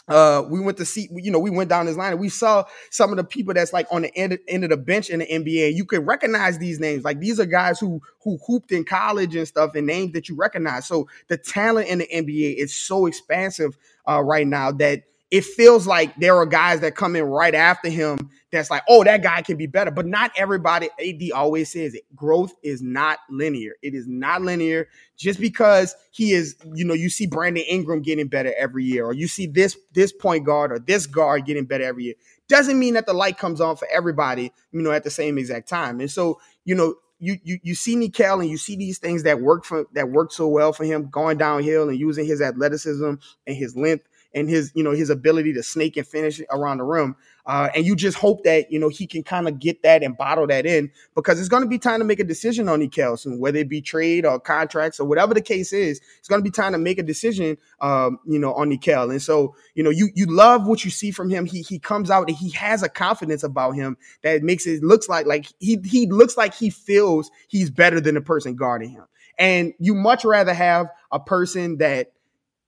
[0.09, 2.63] uh, we went to see, you know, we went down this line and we saw
[2.89, 5.25] some of the people that's like on the end, end of the bench in the
[5.25, 5.75] NBA.
[5.75, 7.03] You can recognize these names.
[7.03, 10.35] Like these are guys who who hooped in college and stuff and names that you
[10.35, 10.87] recognize.
[10.87, 15.85] So the talent in the NBA is so expansive uh, right now that it feels
[15.85, 19.43] like there are guys that come in right after him that's like, oh, that guy
[19.43, 19.91] can be better.
[19.91, 22.03] But not everybody, AD always says it.
[22.15, 23.73] Growth is not linear.
[23.83, 24.87] It is not linear.
[25.17, 29.13] Just because he is, you know, you see Brandon Ingram getting better every year, or
[29.13, 32.15] you see this this point guard or this guard getting better every year,
[32.47, 35.69] doesn't mean that the light comes on for everybody, you know, at the same exact
[35.69, 35.99] time.
[35.99, 39.41] And so, you know, you you you see Nickeil and you see these things that
[39.41, 43.13] work for that work so well for him going downhill and using his athleticism
[43.45, 46.83] and his length and his you know his ability to snake and finish around the
[46.83, 47.15] rim.
[47.45, 50.15] Uh, and you just hope that you know he can kind of get that and
[50.17, 53.17] bottle that in because it's going to be time to make a decision on Nickeil
[53.17, 55.99] soon, whether it be trade or contracts or whatever the case is.
[56.19, 59.09] It's going to be time to make a decision, um, you know, on Nickeil.
[59.09, 61.45] And so you know you you love what you see from him.
[61.45, 65.09] He he comes out and he has a confidence about him that makes it looks
[65.09, 69.05] like like he he looks like he feels he's better than the person guarding him.
[69.39, 72.11] And you much rather have a person that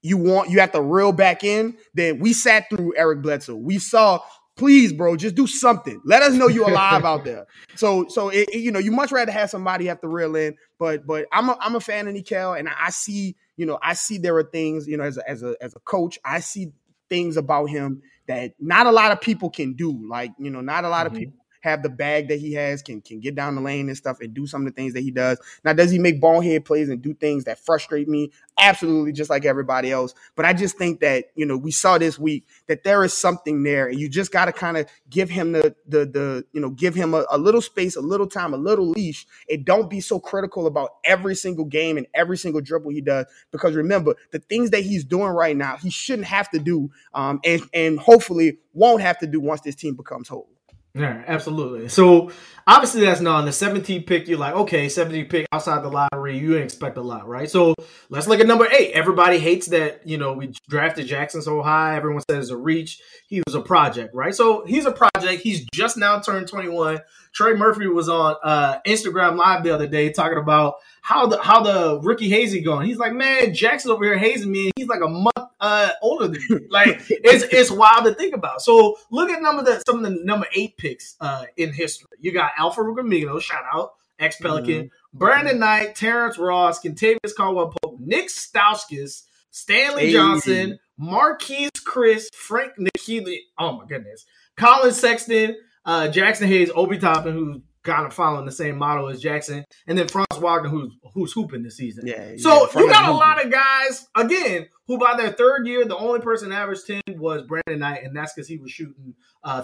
[0.01, 3.55] you want you have to reel back in, then we sat through Eric Bledsoe.
[3.55, 4.19] We saw,
[4.55, 6.01] please, bro, just do something.
[6.05, 7.45] Let us know you're alive out there.
[7.75, 10.55] So, so it, it, you know, you much rather have somebody have to reel in.
[10.77, 13.93] But, but I'm a, I'm a fan of Nickeil, and I see, you know, I
[13.93, 16.73] see there are things, you know, as a, as a as a coach, I see
[17.09, 20.05] things about him that not a lot of people can do.
[20.07, 21.15] Like, you know, not a lot mm-hmm.
[21.15, 23.97] of people have the bag that he has, can can get down the lane and
[23.97, 25.39] stuff and do some of the things that he does.
[25.63, 28.31] Now, does he make bonehead plays and do things that frustrate me?
[28.59, 30.13] Absolutely, just like everybody else.
[30.35, 33.63] But I just think that you know we saw this week that there is something
[33.63, 36.69] there, and you just got to kind of give him the the the you know
[36.71, 40.01] give him a, a little space, a little time, a little leash, and don't be
[40.01, 43.25] so critical about every single game and every single dribble he does.
[43.51, 47.39] Because remember, the things that he's doing right now, he shouldn't have to do, um,
[47.45, 50.49] and and hopefully won't have to do once this team becomes whole.
[50.93, 51.87] Yeah, absolutely.
[51.87, 52.31] So
[52.67, 54.27] obviously that's not on the 17th pick.
[54.27, 56.37] You're like, okay, 17th pick outside the lottery.
[56.37, 57.49] You expect a lot, right?
[57.49, 57.75] So
[58.09, 58.91] let's look at number eight.
[58.91, 61.95] Everybody hates that, you know, we drafted Jaxson so high.
[61.95, 62.99] Everyone says it's a reach.
[63.27, 64.35] He was a project, right?
[64.35, 65.41] So he's a project.
[65.41, 66.99] He's just now turned 21.
[67.33, 71.61] Trey Murphy was on uh, Instagram Live the other day talking about how the how
[71.61, 72.87] the rookie hazy going.
[72.87, 74.71] He's like, man, Jaxson over here hazing me.
[74.75, 76.59] He's like a month uh, older than me.
[76.69, 78.61] Like it's it's wild to think about.
[78.61, 82.07] So look at number the some of the number eight picks uh, in history.
[82.19, 85.17] You got Al-Farouq shout out, ex Pelican, mm-hmm.
[85.17, 90.13] Brandon Knight, Terrence Ross, Kentavious Caldwell Pope, Nick Stauskas, Stanley hey.
[90.13, 93.35] Johnson, Marquese Chriss, Frank Ntilikina.
[93.57, 98.51] Oh my goodness, Collin Sexton, uh, Jaxson Hayes, Obi Toppin, who kind of following the
[98.51, 102.05] same model as Jackson, and then Franz Wagner, who's who's hooping this season.
[102.05, 102.33] Yeah.
[102.37, 105.97] So yeah, you got a lot of guys again who by their third year, the
[105.97, 109.15] only person averaged ten was Brandon Knight, and that's because he was shooting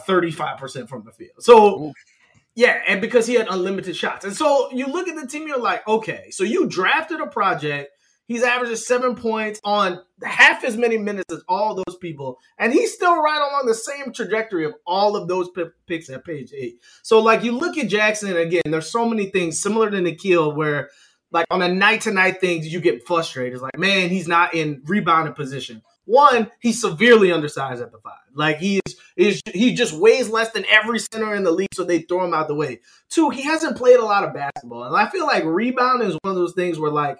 [0.05, 1.39] thirty five percent from the field.
[1.39, 1.93] So.
[2.59, 4.25] Yeah, and because he had unlimited shots.
[4.25, 7.91] And so you look at the team, you're like, okay, so you drafted a project
[8.27, 12.93] He's averaging seven points on half as many minutes as all those people, and he's
[12.93, 16.79] still right along the same trajectory of all of those p- picks at page eight.
[17.03, 18.63] So, like, you look at Jaxson again.
[18.65, 20.89] There's so many things similar to Nickeil where,
[21.31, 23.53] like, on a night to night things, you get frustrated.
[23.53, 25.81] It's like, man, he's not in rebounding position.
[26.07, 28.13] One, he's severely undersized at the five.
[28.33, 31.83] Like he is, is he just weighs less than every center in the league, so
[31.83, 32.79] they throw him out the way.
[33.09, 36.31] Two, he hasn't played a lot of basketball, and I feel like rebounding is one
[36.31, 37.17] of those things where like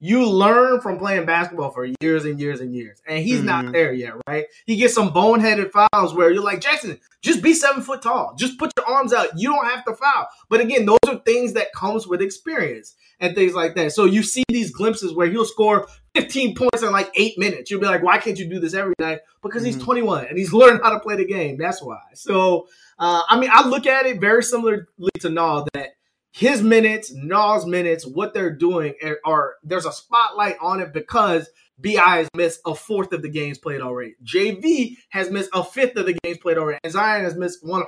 [0.00, 3.00] you learn from playing basketball for years and years and years.
[3.06, 3.46] And he's mm-hmm.
[3.46, 4.46] not there yet, right?
[4.64, 8.34] He gets some boneheaded fouls where you're like, Jaxson, just be seven foot tall.
[8.38, 9.28] Just put your arms out.
[9.36, 10.26] You don't have to foul.
[10.48, 13.92] But again, those are things that comes with experience and things like that.
[13.92, 17.70] So you see these glimpses where he'll score 15 points in like eight minutes.
[17.70, 19.20] You'll be like, why can't you do this every night?
[19.42, 19.78] Because mm-hmm.
[19.78, 21.58] he's 21 and he's learned how to play the game.
[21.58, 22.00] That's why.
[22.14, 24.86] So, uh, I mean, I look at it very similarly
[25.20, 25.90] to Naw that
[26.32, 31.48] his minutes, Naw's minutes, what they're doing eh, are there's a spotlight on it because
[31.80, 34.14] BI has missed a fourth of the games played already.
[34.24, 36.78] JV has missed a fifth of the games played already.
[36.84, 37.82] And Zion has missed 100%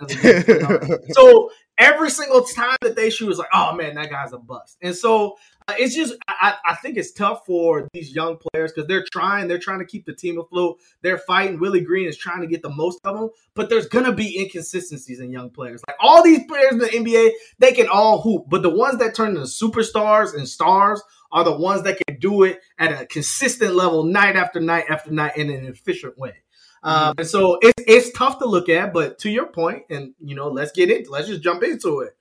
[0.00, 0.94] of the games played already.
[1.10, 4.76] so every single time that they shoot is like, oh man, that guy's a bust.
[4.82, 5.36] And so
[5.78, 9.58] it's just, I, I, think it's tough for these young players because they're trying, they're
[9.58, 10.78] trying to keep the team afloat.
[11.02, 11.58] They're fighting.
[11.58, 14.38] Willie Green is trying to get the most of them, but there's going to be
[14.40, 15.82] inconsistencies in young players.
[15.86, 19.14] Like all these players in the NBA, they can all hoop, but the ones that
[19.14, 21.02] turn into superstars and stars
[21.32, 25.10] are the ones that can do it at a consistent level night after night after
[25.10, 26.34] night in an efficient way.
[26.82, 30.34] Um, and so it's it's tough to look at, but to your point, and you
[30.34, 32.16] know, let's get into it, let's just jump into it.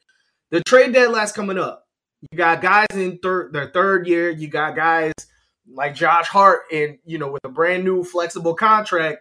[0.50, 1.87] The trade deadline's coming up.
[2.22, 4.30] You got guys in third their third year.
[4.30, 5.14] You got guys
[5.72, 9.20] like Josh Hart, and you know, with a brand new flexible contract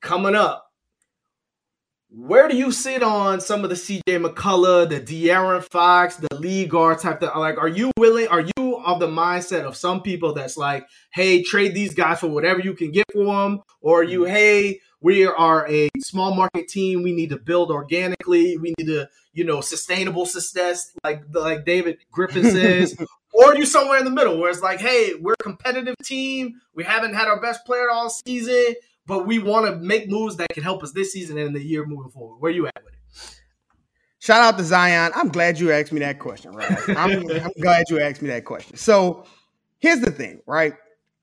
[0.00, 0.66] coming up.
[2.12, 6.66] Where do you sit on some of the CJ McCollum, the De'Aaron Fox, the Lee
[6.66, 7.22] guard type?
[7.22, 8.26] Of, like, are you willing?
[8.28, 12.26] Are you of the mindset of some people that's like, hey, trade these guys for
[12.26, 14.32] whatever you can get for them, or you, mm-hmm.
[14.32, 17.02] hey, we are a small market team.
[17.02, 18.56] We need to build organically.
[18.56, 22.96] We need to, you know, sustainable success, like like David Griffin says.
[23.32, 26.60] or you somewhere in the middle where it's like, hey, we're a competitive team.
[26.74, 28.74] We haven't had our best player all season
[29.10, 31.60] but we want to make moves that can help us this season and in the
[31.60, 32.36] year moving forward.
[32.36, 33.40] Where you at with it?
[34.20, 35.10] Shout out to Zion.
[35.16, 36.70] I'm glad you asked me that question, right?
[36.90, 38.76] I'm, I'm glad you asked me that question.
[38.76, 39.24] So
[39.80, 40.74] here's the thing, right?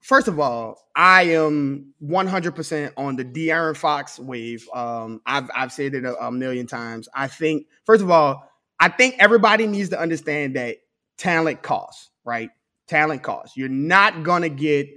[0.08, 4.66] First of all, I am 100% on the De'Aaron Fox wave.
[4.74, 7.10] Um, I've, I've said it a, a million times.
[7.14, 10.78] I think, first of all, I think everybody needs to understand that
[11.18, 12.50] talent costs, right?
[12.88, 13.58] Talent costs.
[13.58, 14.88] You're not going to get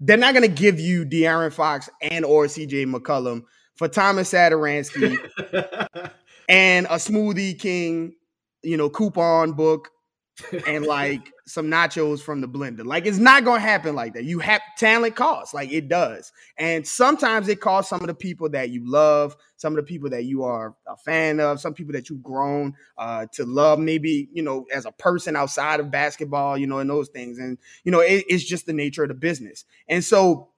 [0.00, 3.44] they're not going to give you De'Aaron Fox and or CJ McCollum
[3.76, 5.16] for Thomas Satoransky
[6.48, 8.16] and a Smoothie King,
[8.64, 9.90] you know, coupon book
[10.66, 12.84] and like some nachos from the blender.
[12.84, 14.24] Like it's not gonna happen like that.
[14.24, 16.32] You have talent costs, like it does.
[16.58, 20.10] And sometimes it costs some of the people that you love, some of the people
[20.10, 24.28] that you are a fan of, some people that you've grown uh, to love, maybe,
[24.32, 27.38] you know, as a person outside of basketball, you know, and those things.
[27.38, 29.64] And, you know, it, it's just the nature of the business.
[29.88, 30.50] And so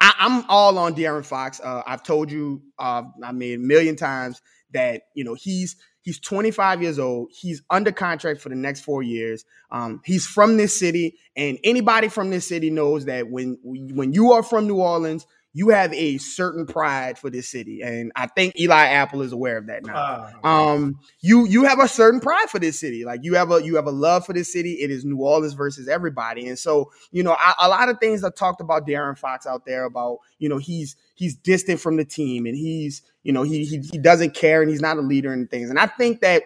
[0.00, 1.60] I, am all on De'Aaron Fox.
[1.60, 4.42] Uh, I've told you, uh, I mean, a million times
[4.72, 7.32] that, you know, he's He's 25 years old.
[7.32, 9.44] He's under contract for the next four years.
[9.72, 14.30] Um, he's from this city, and anybody from this city knows that when when you
[14.30, 18.60] are from New Orleans, you have a certain pride for this city, and I think
[18.60, 19.96] Eli Apple is aware of that now.
[19.96, 23.64] Uh, um, you you have a certain pride for this city, like you have a
[23.64, 24.74] you have a love for this city.
[24.74, 28.22] It is New Orleans versus everybody, and so you know I, a lot of things
[28.22, 32.04] are talked about De'Aaron Fox out there about you know he's he's distant from the
[32.04, 35.32] team and he's you know he he, he doesn't care and he's not a leader
[35.32, 36.42] and things, and I think that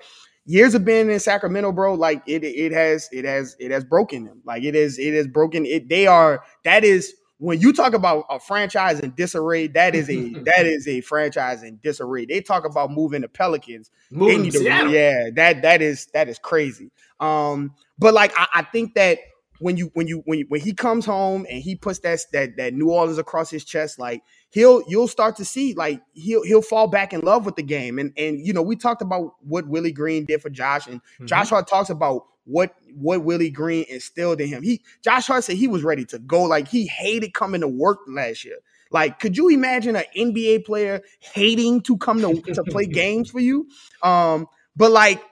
[0.46, 4.24] years of being in Sacramento, bro, like it it has it has it has broken
[4.24, 4.40] them.
[4.44, 5.88] Like it is it has broken it.
[5.88, 10.28] They are that is when you talk about a franchise in disarray, that is a
[10.44, 12.26] that is a franchise in disarray.
[12.26, 13.90] They talk about moving the Pelicans.
[14.10, 16.90] Moving to, yeah, that that is that is crazy.
[17.18, 19.18] Um, but like I, I think that
[19.60, 22.56] when you when you when you, when he comes home and he puts that that
[22.56, 26.62] that New Orleans across his chest, like he'll you'll start to see like he'll he'll
[26.62, 27.98] fall back in love with the game.
[27.98, 31.26] And and you know we talked about what Willie Green did for Josh, and mm-hmm.
[31.26, 34.62] Josh Hart talks about what what Willie Green instilled in him.
[34.62, 36.42] He Josh Hart said he was ready to go.
[36.42, 38.58] Like he hated coming to work last year.
[38.90, 43.38] Like, could you imagine an NBA player hating to come to, to play games for
[43.38, 43.68] you?
[44.02, 45.22] Um, but like,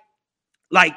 [0.71, 0.95] like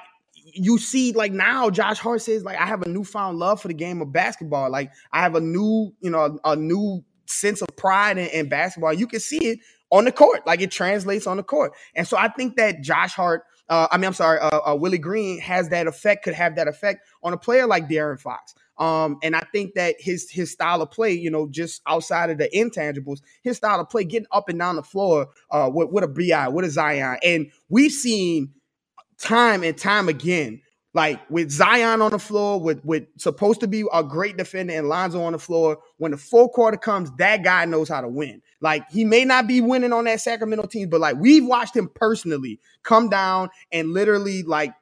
[0.54, 3.74] you see, like now, Josh Hart says, like, I have a newfound love for the
[3.74, 4.70] game of basketball.
[4.70, 8.50] Like, I have a new, you know, a, a new sense of pride in, in
[8.50, 8.94] basketball.
[8.94, 9.60] You can see it
[9.92, 11.74] on the court, like it translates on the court.
[11.96, 14.98] And so I think that Josh Hart uh, I mean, I'm sorry, uh, uh, Willie
[14.98, 18.54] Green has that effect, could have that effect on a player like De'Aaron Fox.
[18.78, 22.38] Um, and I think that his his style of play, you know, just outside of
[22.38, 26.04] the intangibles, his style of play, getting up and down the floor uh, with, with
[26.04, 28.54] a Bi, with a Zion, and we've seen
[29.22, 30.62] time and time again
[30.94, 34.90] like with Zion on the floor, with with supposed to be a great defender and
[34.90, 38.42] Lonzo on the floor, when the full quarter comes, that guy knows how to win.
[38.60, 41.90] Like he may not be winning on that Sacramento team, but like we've watched him
[41.96, 44.74] personally come down and literally like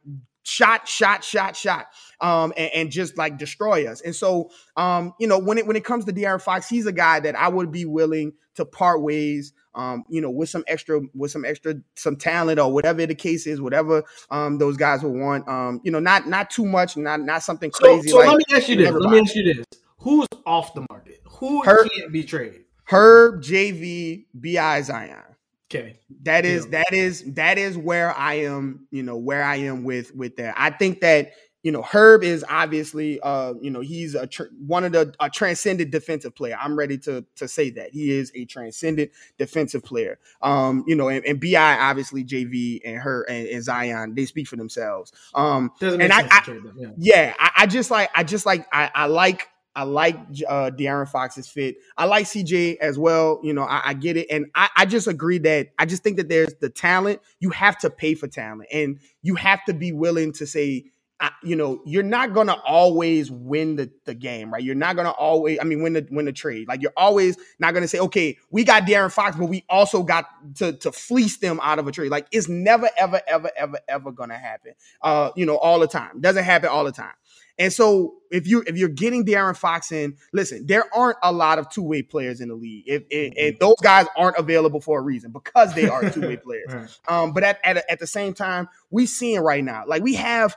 [0.41, 1.87] shot, shot, shot, shot,
[2.21, 4.01] um, and, and, just like destroy us.
[4.01, 6.91] And so, um, you know, when it when it comes to De'Aaron Fox, he's a
[6.91, 10.99] guy that I would be willing to part ways um, you know, with some extra,
[11.15, 15.17] with some extra, some talent or whatever the case is, whatever um, those guys will
[15.17, 15.47] want.
[15.47, 18.09] Um, you know, not not too much, not not something crazy.
[18.09, 18.91] So, so like let me ask you this.
[18.91, 19.65] Let me ask you this:
[19.99, 21.21] Who's off the market?
[21.25, 22.65] Who Herb, can't be traded?
[22.83, 25.23] Herb, JV, Bi, Zion.
[25.71, 25.99] Okay.
[26.23, 26.79] That is yeah.
[26.79, 30.55] that is that is where I am, you know, where I am with with that.
[30.57, 31.33] I think that
[31.63, 35.29] you know Herb is obviously uh you know he's a tr- one of the a
[35.29, 36.57] transcendent defensive player.
[36.59, 40.19] I'm ready to to say that he is a transcendent defensive player.
[40.41, 44.47] Um you know and, and Bi obviously JV and her and, and, Zion they speak
[44.47, 45.11] for themselves.
[45.33, 48.89] Um and I, I them, yeah, yeah I, I, just like I just like I,
[48.93, 51.77] I like I like uh, De'Aaron Fox's fit.
[51.97, 53.39] I like CJ as well.
[53.43, 56.17] You know, I, I get it, and I, I, just agree that I just think
[56.17, 57.21] that there's the talent.
[57.39, 60.85] You have to pay for talent, and you have to be willing to say,
[61.21, 64.63] I, you know, you're not gonna always win the, the game, right?
[64.63, 66.67] You're not gonna always, I mean, win the win the trade.
[66.67, 70.25] Like you're always not gonna say, okay, we got De'Aaron Fox, but we also got
[70.55, 72.09] to to fleece them out of a trade.
[72.09, 74.73] Like it's never, ever, ever, ever, ever gonna happen.
[75.01, 76.21] Uh, you know, all the time.
[76.21, 77.13] Doesn't happen all the time.
[77.59, 81.59] And so if you if you're getting De'Aaron Fox in, listen, there aren't a lot
[81.59, 82.85] of two way players in the league.
[82.87, 83.57] If, if, if, mm-hmm.
[83.59, 87.01] those guys aren't available for a reason because they are two way players.
[87.09, 90.55] Um, but at, at at the same time, we seeing right now, like we have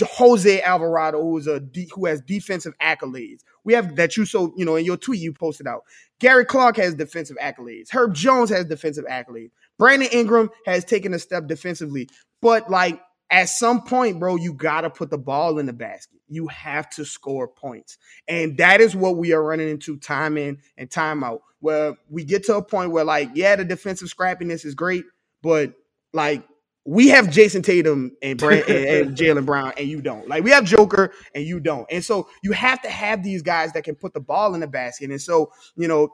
[0.00, 1.62] Jose Alvarado, who's a
[1.94, 3.40] who has defensive accolades.
[3.64, 5.82] We have that you so you know in your tweet you posted out.
[6.18, 7.90] Gary Clark has defensive accolades.
[7.90, 9.50] Herb Jones has defensive accolades.
[9.78, 12.08] Brandon Ingram has taken a step defensively,
[12.40, 13.00] but like
[13.32, 16.20] at some point, bro, you got to put the ball in the basket.
[16.28, 17.96] You have to score points.
[18.28, 22.24] And that is what we are running into time in and time out, where we
[22.24, 25.04] get to a point where, like, yeah, the defensive scrappiness is great,
[25.42, 25.72] but
[26.12, 26.44] like,
[26.84, 30.28] we have Jayson Tatum and, Brand, and, and Jaylen Brown, and you don't.
[30.28, 31.86] Like we have Joker, and you don't.
[31.90, 34.66] And so you have to have these guys that can put the ball in the
[34.66, 35.10] basket.
[35.10, 36.10] And so you know,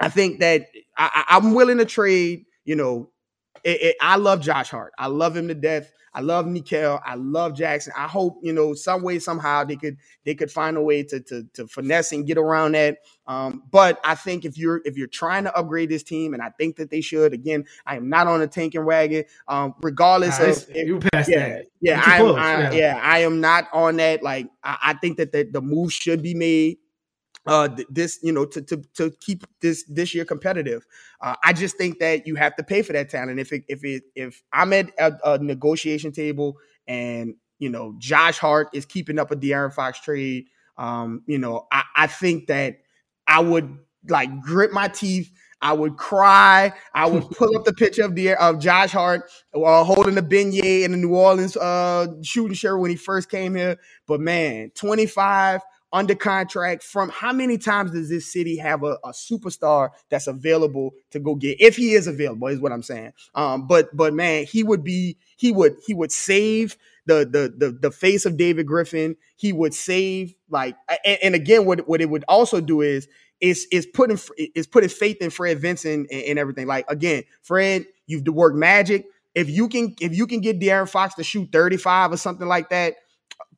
[0.00, 0.66] I think that
[0.96, 2.44] I, I'm willing to trade.
[2.64, 3.10] You know,
[3.64, 4.92] it, it, I love Josh Hart.
[4.98, 5.90] I love him to death.
[6.14, 7.00] I love Nickeil.
[7.04, 7.90] I love Jaxson.
[7.96, 11.20] I hope you know some way somehow they could they could find a way to
[11.20, 12.98] to, to finesse and get around that.
[13.26, 16.50] Um, but I think if you're if you're trying to upgrade this team, and I
[16.58, 17.32] think that they should.
[17.32, 19.24] Again, I am not on a tanking wagon.
[19.46, 21.66] Um, regardless of if, you passed yeah, that.
[21.80, 22.72] Yeah, I, I, yeah.
[22.72, 24.22] yeah, I am not on that.
[24.22, 26.78] Like I, I think that the, the move should be made
[27.48, 30.86] uh, this you know to to to keep this this year competitive.
[31.20, 33.40] Uh, I just think that you have to pay for that talent.
[33.40, 38.38] If it, if it, if I'm at a, a, negotiation table and you know Josh
[38.38, 40.44] Hart is keeping up a De'Aaron Fox trade,
[40.76, 42.80] um, you know I, I think that
[43.26, 43.78] I would
[44.08, 45.32] like grit my teeth.
[45.60, 46.72] I would cry.
[46.94, 50.84] I would pull up the picture of the of Josh Hart uh, holding the beignet
[50.84, 53.78] in the New Orleans uh, shooting shirt when he first came here.
[54.06, 55.62] But man, 25
[55.92, 60.92] under contract from how many times does this city have a, a, superstar that's available
[61.10, 63.12] to go get if he is available is what i'm saying.
[63.34, 66.76] Um but but man he would be he would he would save
[67.06, 69.16] the the the, the face of david griffin.
[69.36, 73.08] He would save like and, and again what what it would also do is
[73.40, 74.18] is is putting
[74.54, 76.66] is putting faith in fred vinson and, and everything.
[76.66, 79.06] Like again fred you've worked magic.
[79.34, 82.70] If you can if you can get De'Aaron Fox to shoot 35 or something like
[82.70, 82.96] that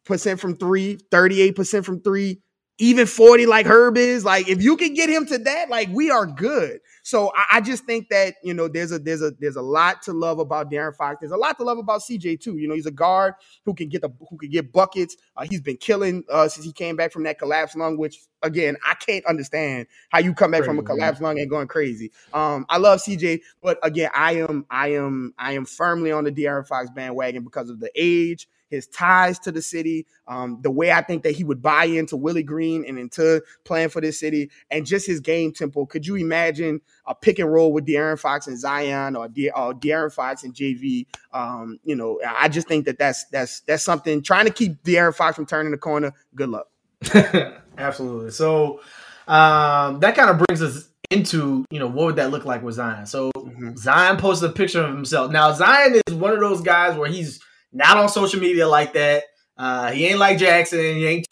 [0.04, 2.40] percent from three, 38% from three,
[2.78, 4.24] even 40 like Herb is.
[4.24, 6.80] Like, if you can get him to that, like we are good.
[7.02, 10.02] So I, I, just think that you know there's a there's a there's a lot
[10.02, 11.18] to love about De'Aaron Fox.
[11.20, 12.58] There's a lot to love about CJ too.
[12.58, 13.34] You know, he's a guard
[13.64, 15.16] who can get the who can get buckets.
[15.36, 18.76] Uh, he's been killing uh, since he came back from that collapsed lung, which again
[18.86, 21.28] I can't understand how you come back crazy, from a collapsed man.
[21.28, 22.12] lung and going crazy.
[22.32, 26.32] Um, I love CJ, but again, I am I am I am firmly on the
[26.32, 30.92] De'Aaron Fox bandwagon because of the age his ties to the city, um, the way
[30.92, 34.50] I think that he would buy into Willie Green and into playing for this city,
[34.70, 35.84] and just his game tempo.
[35.84, 39.74] Could you imagine a pick and roll with De'Aaron Fox and Zion, or, De- or
[39.74, 41.06] De'Aaron Fox and JV?
[41.32, 44.22] Um, you know, I just think that that's that's that's something.
[44.22, 46.12] Trying to keep De'Aaron Fox from turning the corner.
[46.34, 46.68] Good luck.
[47.78, 48.30] Absolutely.
[48.30, 48.80] So
[49.26, 52.76] um, that kind of brings us into you know what would that look like with
[52.76, 53.06] Zion.
[53.06, 53.74] So mm-hmm.
[53.76, 55.30] Zion posted a picture of himself.
[55.32, 57.40] Now Zion is one of those guys where he's
[57.72, 59.24] not on social media like that.
[59.56, 60.94] Uh, he ain't like Jaxson.
[60.96, 61.26] He ain't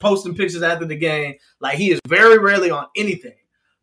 [0.00, 1.34] posting pictures after the game.
[1.60, 3.34] Like he is very rarely on anything.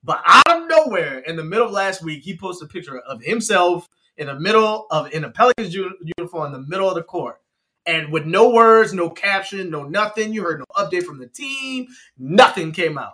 [0.03, 3.21] But out of nowhere, in the middle of last week, he posted a picture of
[3.23, 3.87] himself
[4.17, 7.41] in the middle of in a Pelicans uniform in the middle of the court.
[7.87, 10.33] And with no words, no caption, no nothing.
[10.33, 11.87] You heard no update from the team.
[12.17, 13.13] Nothing came out.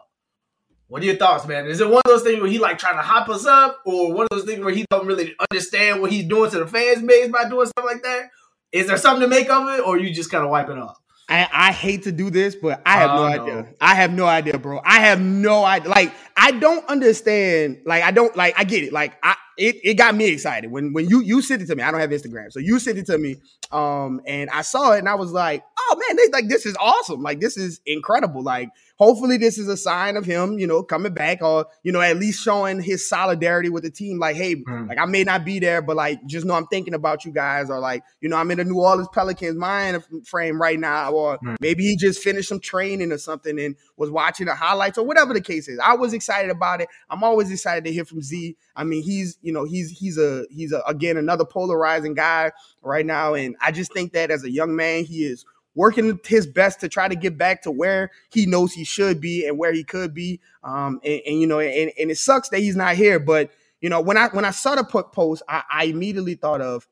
[0.87, 1.67] What are your thoughts, man?
[1.67, 4.13] Is it one of those things where he like trying to hop us up, or
[4.13, 7.01] one of those things where he don't really understand what he's doing to the fans
[7.03, 8.29] base by doing stuff like that?
[8.71, 10.97] Is there something to make of it, or you just kind of wipe it off?
[11.31, 13.67] I, I, hate to do this, but I have no, no idea.
[13.79, 14.81] I have no idea, bro.
[14.83, 15.89] I have no idea.
[15.89, 17.77] Like, I don't understand.
[17.85, 18.53] Like, I don't like.
[18.57, 18.91] I get it.
[18.91, 21.83] Like, I it, it got me excited when when you you sent it to me.
[21.83, 23.37] I don't have Instagram, so you sent it to me,
[23.71, 26.75] um, and I saw it, and I was like, oh man, they like this is
[26.79, 27.21] awesome.
[27.21, 28.43] Like, this is incredible.
[28.43, 28.69] Like,
[29.01, 32.17] hopefully this is a sign of him, you know, coming back or, you know, at
[32.17, 34.19] least showing his solidarity with the team.
[34.19, 34.87] Like, hey, mm.
[34.87, 37.71] like I may not be there, but like just know I'm thinking about you guys,
[37.71, 41.39] or like, you know, I'm in the New Orleans Pelicans mind frame right now, or
[41.39, 41.57] mm.
[41.59, 45.33] maybe he just finished some training or something and was watching the highlights or whatever
[45.33, 45.79] the case is.
[45.83, 46.89] I was excited about it.
[47.09, 48.55] I'm always excited to hear from Z.
[48.75, 52.51] I mean, he's, you know, he's he's a he's a again another polarizing guy
[52.83, 53.33] right now.
[53.33, 55.43] And I just think that as a young man, he is
[55.75, 59.47] working his best to try to get back to where he knows he should be
[59.47, 60.39] and where he could be.
[60.63, 63.19] Um, and, and you know, and, and, it sucks that he's not here.
[63.19, 66.87] But you know, when I when I saw the post, I, I immediately thought of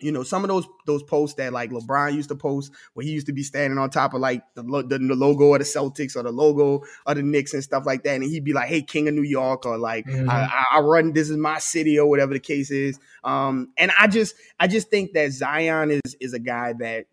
[0.00, 3.12] you know some of those those posts that like LeBron used to post where he
[3.12, 6.16] used to be standing on top of like the, the, the logo of the Celtics
[6.16, 8.82] or the logo of the Knicks and stuff like that, and he'd be like, "Hey,
[8.82, 10.28] King of New York," or like, mm-hmm.
[10.28, 12.98] I, "I run this is my city" or whatever the case is.
[13.24, 17.06] Um, and I just I just think that Zion is is a guy that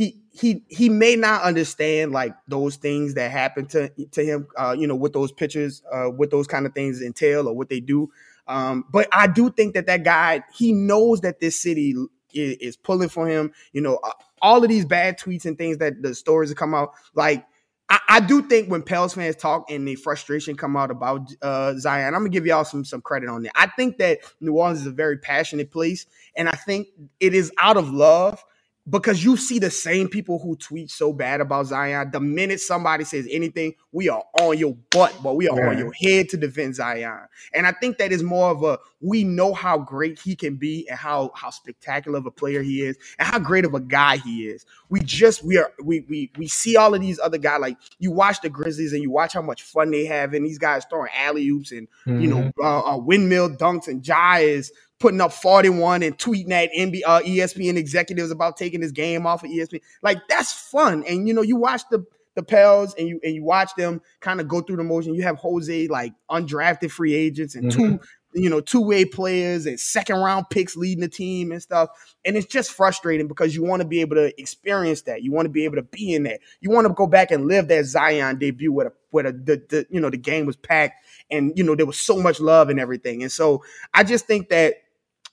[0.00, 4.74] he he he may not understand like those things that happen to to him uh,
[4.76, 7.80] you know with those pictures uh, what those kind of things entail or what they
[7.80, 8.10] do
[8.48, 11.94] um, but I do think that that guy he knows that this city
[12.32, 15.76] is, is pulling for him you know uh, all of these bad tweets and things
[15.78, 17.44] that the stories that come out like
[17.90, 21.74] I, I, do think when Pels fans talk and the frustration come out about uh,
[21.76, 23.52] Zion, I'm gonna give y'all some some credit on that.
[23.56, 26.86] I think that New Orleans is a very passionate place, and I think
[27.18, 28.44] it is out of love
[28.90, 32.10] because you see the same people who tweet so bad about Zion.
[32.10, 35.70] The minute somebody says anything, we are on your butt, but we are yeah.
[35.70, 37.26] on your head to defend Zion.
[37.54, 40.88] And I think that is more of a we know how great he can be
[40.88, 44.16] and how how spectacular of a player he is and how great of a guy
[44.16, 44.66] he is.
[44.88, 48.10] We just we are we we we see all of these other guys like you
[48.10, 51.10] watch the Grizzlies and you watch how much fun they have and these guys throwing
[51.16, 52.20] alley oops and mm-hmm.
[52.20, 52.62] you know mm-hmm.
[52.62, 57.20] uh, uh, windmill dunks and Ja is putting up 41 and tweeting at NBA, uh,
[57.22, 59.80] ESPN executives about taking his game off of ESPN.
[60.02, 61.02] Like that's fun.
[61.08, 64.40] And you know, you watch the the Pels and you and you watch them kind
[64.40, 65.14] of go through the motion.
[65.14, 67.96] You have Jose like undrafted free agents and mm-hmm.
[67.96, 68.00] two
[68.32, 71.90] you know two way players and second round picks leading the team and stuff.
[72.24, 75.22] And it's just frustrating because you want to be able to experience that.
[75.22, 76.40] You want to be able to be in that.
[76.60, 79.62] You want to go back and live that Zion debut where the where the, the,
[79.68, 82.68] the you know the game was packed and you know there was so much love
[82.68, 83.22] and everything.
[83.22, 84.74] And so I just think that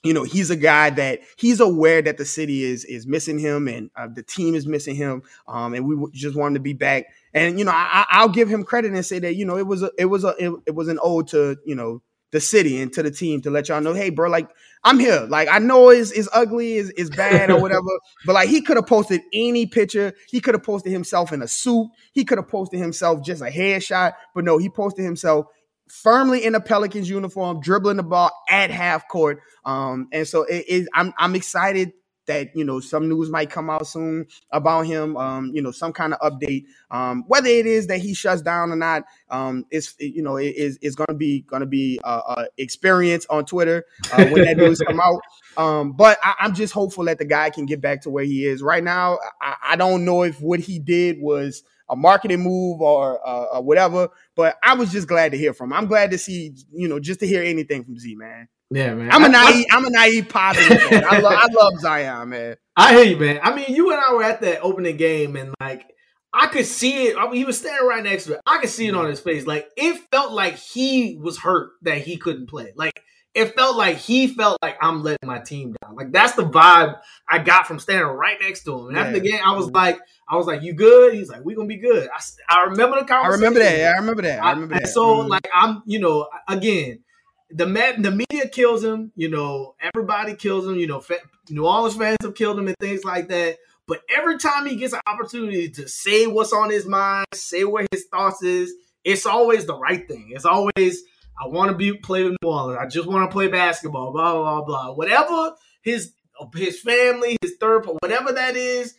[0.03, 3.67] you know he's a guy that he's aware that the city is is missing him
[3.67, 6.73] and uh, the team is missing him um, and we just want him to be
[6.73, 7.05] back.
[7.33, 9.83] And you know I, will give him credit and say that you know it was
[9.83, 12.91] a it was a it, it, was an ode to you know the city and
[12.93, 14.49] to the team to let y'all know hey bro like
[14.83, 15.25] i'm here.
[15.29, 17.87] Like i know it's, it's ugly is is bad or whatever
[18.25, 20.13] but like he could have posted any picture.
[20.29, 21.89] He could have posted himself in a suit.
[22.13, 25.47] He could have posted himself just a headshot but no he posted himself
[25.89, 29.41] firmly in a Pelicans uniform, dribbling the ball at half court.
[29.65, 30.87] Um, and so it is.
[30.93, 31.93] I'm I'm excited
[32.27, 35.17] that you know some news might come out soon about him.
[35.17, 36.65] Um, you know, some kind of update.
[36.91, 40.55] Um, whether it is that he shuts down or not, um, it's you know it
[40.55, 44.45] is it's going to be going to be a, a, experience on Twitter uh, when
[44.45, 45.21] that news come out.
[45.57, 48.45] Um, but I, am just hopeful that the guy can get back to where he
[48.45, 49.17] is right now.
[49.41, 53.63] I, I don't know if what he did was a marketing move or, uh, or
[53.63, 54.09] whatever.
[54.35, 55.77] But I was just glad to hear from him.
[55.77, 58.47] I'm glad to see, you know, just to hear anything from Z, man.
[58.69, 59.11] Yeah, man.
[59.11, 60.81] I'm a naive, I, am a naive positive.
[60.91, 62.57] I, love, I love Zion, man.
[62.75, 63.39] I hear you, man.
[63.41, 65.85] I mean, you and I were at that opening game, and like
[66.33, 67.17] I could see it.
[67.17, 68.41] I mean, he was standing right next to it.
[68.45, 69.47] I could see it on his face.
[69.47, 72.73] Like it felt like he was hurt that he couldn't play.
[72.75, 73.01] Like
[73.37, 75.95] it felt like he felt like I'm letting my team down.
[75.95, 78.87] Like that's the vibe I got from standing right next to him.
[78.87, 79.03] And yeah.
[79.03, 81.67] after the game, I was like, I was like, "You good?" He's like, "We gonna
[81.67, 82.19] be good." I,
[82.49, 83.31] I remember the conversation.
[83.31, 83.77] I remember that.
[83.77, 84.43] Yeah, I remember that.
[84.43, 84.87] I remember I, that.
[84.87, 85.29] So mm-hmm.
[85.29, 87.03] like, I'm you know, again,
[87.51, 87.65] the
[87.99, 89.11] the media kills him.
[89.15, 90.75] You know, everybody kills him.
[90.75, 91.03] You know,
[91.51, 93.57] New Orleans fans have killed him and things like that.
[93.87, 97.87] But every time he gets an opportunity to say what's on his mind, say what
[97.91, 98.73] his thoughts is,
[99.03, 100.31] it's always the right thing.
[100.31, 101.03] It's always
[101.39, 102.79] I want to be play with New Orleans.
[102.81, 104.11] I just want to play basketball.
[104.11, 104.93] Blah blah blah.
[104.93, 106.13] Whatever his
[106.55, 108.95] his family, his third, whatever that is,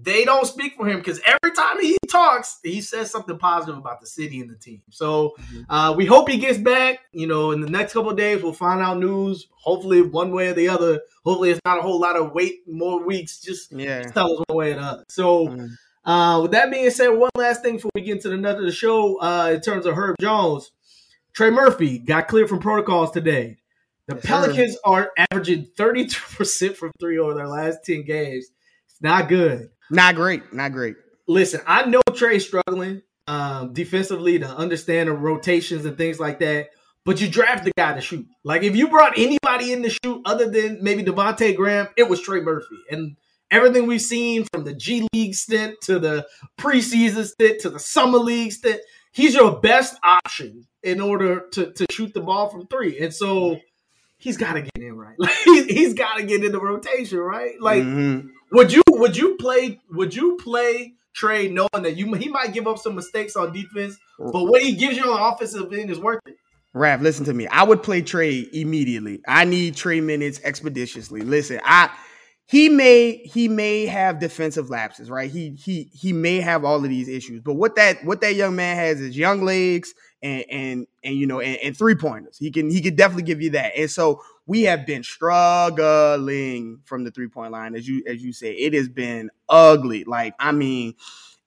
[0.00, 4.00] they don't speak for him because every time he talks, he says something positive about
[4.00, 4.82] the city and the team.
[4.90, 5.70] So mm-hmm.
[5.70, 7.00] uh, we hope he gets back.
[7.12, 9.48] You know, in the next couple days, we'll find out news.
[9.52, 11.00] Hopefully, one way or the other.
[11.24, 13.40] Hopefully, it's not a whole lot of wait more weeks.
[13.40, 14.02] Just, yeah.
[14.02, 15.04] just tell us one way or the other.
[15.08, 15.48] So.
[15.48, 15.66] Mm-hmm.
[16.04, 18.64] Uh, with that being said, one last thing before we get into the nut of
[18.64, 20.72] the show, uh, in terms of Herb Jones,
[21.34, 23.58] Trey Murphy got cleared from protocols today.
[24.08, 24.78] The yes, Pelicans sir.
[24.84, 28.46] are averaging 32% from three over their last 10 games.
[28.86, 29.68] It's not good.
[29.90, 30.52] Not great.
[30.52, 30.96] Not great.
[31.28, 36.70] Listen, I know Trey's struggling um, defensively to understand the rotations and things like that.
[37.04, 38.26] But you draft the guy to shoot.
[38.44, 42.20] Like if you brought anybody in to shoot other than maybe Devonte Graham, it was
[42.20, 42.76] Trey Murphy.
[42.90, 43.16] And
[43.50, 46.26] everything we've seen from the G League stint to the
[46.60, 48.80] preseason stint to the summer league stint,
[49.12, 52.98] he's your best option in order to to shoot the ball from three.
[52.98, 53.60] And so
[54.18, 55.14] he's got to get in right.
[55.18, 57.60] Like he's, he's got to get in the rotation, right?
[57.60, 58.28] Like mm-hmm.
[58.52, 62.66] would you would you play would you play Trey knowing that you he might give
[62.66, 65.98] up some mistakes on defense, but what he gives you on the offensive end is
[65.98, 66.36] worth it.
[66.74, 67.46] Raph, listen to me.
[67.48, 69.20] I would play Trey immediately.
[69.28, 71.20] I need Trey minutes expeditiously.
[71.20, 71.90] Listen, I
[72.52, 75.30] he may he may have defensive lapses, right?
[75.30, 78.54] He he he may have all of these issues, but what that what that young
[78.54, 82.36] man has is young legs and and and you know and, and three pointers.
[82.36, 83.72] He can he can definitely give you that.
[83.74, 88.34] And so we have been struggling from the three point line, as you as you
[88.34, 88.52] say.
[88.52, 90.04] It has been ugly.
[90.04, 90.92] Like I mean,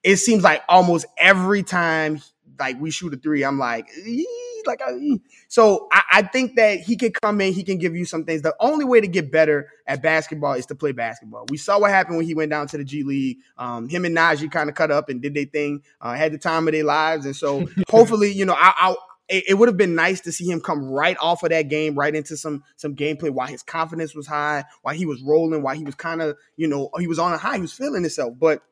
[0.02, 2.20] it seems like almost every time
[2.58, 3.86] like we shoot a three, I'm like.
[4.04, 4.92] Ee like, I,
[5.48, 8.42] so I, I, think that he can come in, he can give you some things.
[8.42, 11.46] The only way to get better at basketball is to play basketball.
[11.48, 13.38] We saw what happened when he went down to the G League.
[13.58, 16.38] Um, him and Naji kind of cut up and did their thing, uh, had the
[16.38, 18.96] time of their lives, and so hopefully, you know, I, I
[19.28, 22.14] it, would have been nice to see him come right off of that game, right
[22.14, 25.84] into some some gameplay while his confidence was high, while he was rolling, while he
[25.84, 28.34] was kind of, you know, he was on a high, he was feeling himself.
[28.38, 28.62] But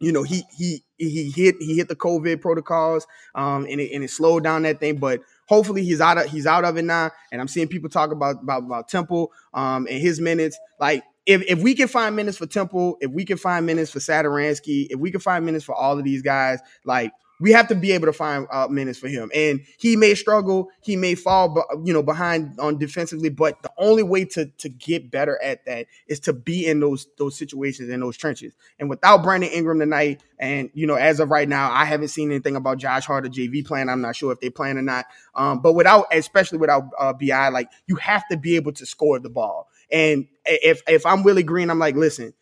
[0.00, 4.04] you know, he he he hit he hit the COVID protocols, um, and it, and
[4.04, 4.96] it slowed down that thing.
[4.98, 7.10] But hopefully he's out of he's out of it now.
[7.32, 10.58] And I'm seeing people talk about about, about Temple um, and his minutes.
[10.80, 13.98] Like if, if we can find minutes for Temple, if we can find minutes for
[13.98, 17.12] Satoransky, if we can find minutes for all of these guys, like
[17.44, 19.30] we have to be able to find uh, minutes for him.
[19.34, 23.28] And he may struggle, he may fall, you know, behind on defensively.
[23.28, 27.06] But the only way to to get better at that is to be in those
[27.18, 28.54] those situations in those trenches.
[28.78, 32.30] And without Brandon Ingram tonight, and you know, as of right now, I haven't seen
[32.30, 33.90] anything about Josh Hart or JV plan.
[33.90, 35.04] I'm not sure if they plan or not.
[35.34, 39.18] Um, but without, especially without uh, Bi, like you have to be able to score
[39.18, 39.68] the ball.
[39.92, 42.32] And if if I'm Willie Green, I'm like, listen,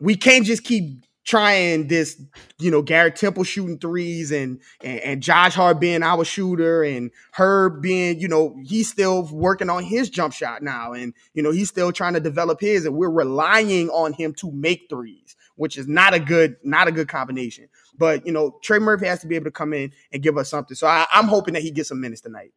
[0.00, 2.18] we can't just keep trying this,
[2.58, 7.10] you know, Garrett Temple shooting threes and, and, and Josh Hart being our shooter and
[7.32, 10.94] Herb being, you know, he's still working on his jump shot now.
[10.94, 14.50] And, you know, he's still trying to develop his and we're relying on him to
[14.52, 17.68] make threes, which is not a good, not a good combination.
[17.98, 20.48] But, you know, Trey Murphy has to be able to come in and give us
[20.48, 20.76] something.
[20.76, 22.52] So I, I'm hoping that he gets some minutes tonight.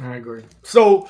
[0.00, 0.42] I agree.
[0.64, 1.08] So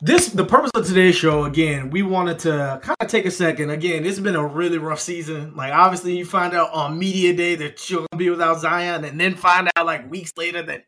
[0.00, 3.70] this the purpose of today's show again we wanted to kind of take a second.
[3.70, 5.54] Again it's been a really rough season.
[5.56, 9.20] Like obviously you find out on media day that you're gonna be without zion and
[9.20, 10.84] then find out like weeks later that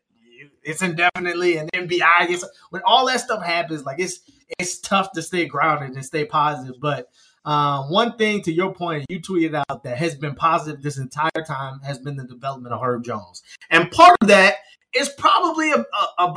[0.63, 4.21] it's indefinitely and then bi gets when all that stuff happens like it's
[4.59, 6.75] it's tough to stay grounded and stay positive.
[6.79, 7.09] But
[7.43, 11.43] uh, one thing to your point you tweeted out that has been positive this entire
[11.45, 13.43] time has been the development of herb jones.
[13.69, 14.55] And part of that
[14.93, 16.33] is probably a, a, a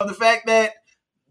[0.00, 0.72] of the fact that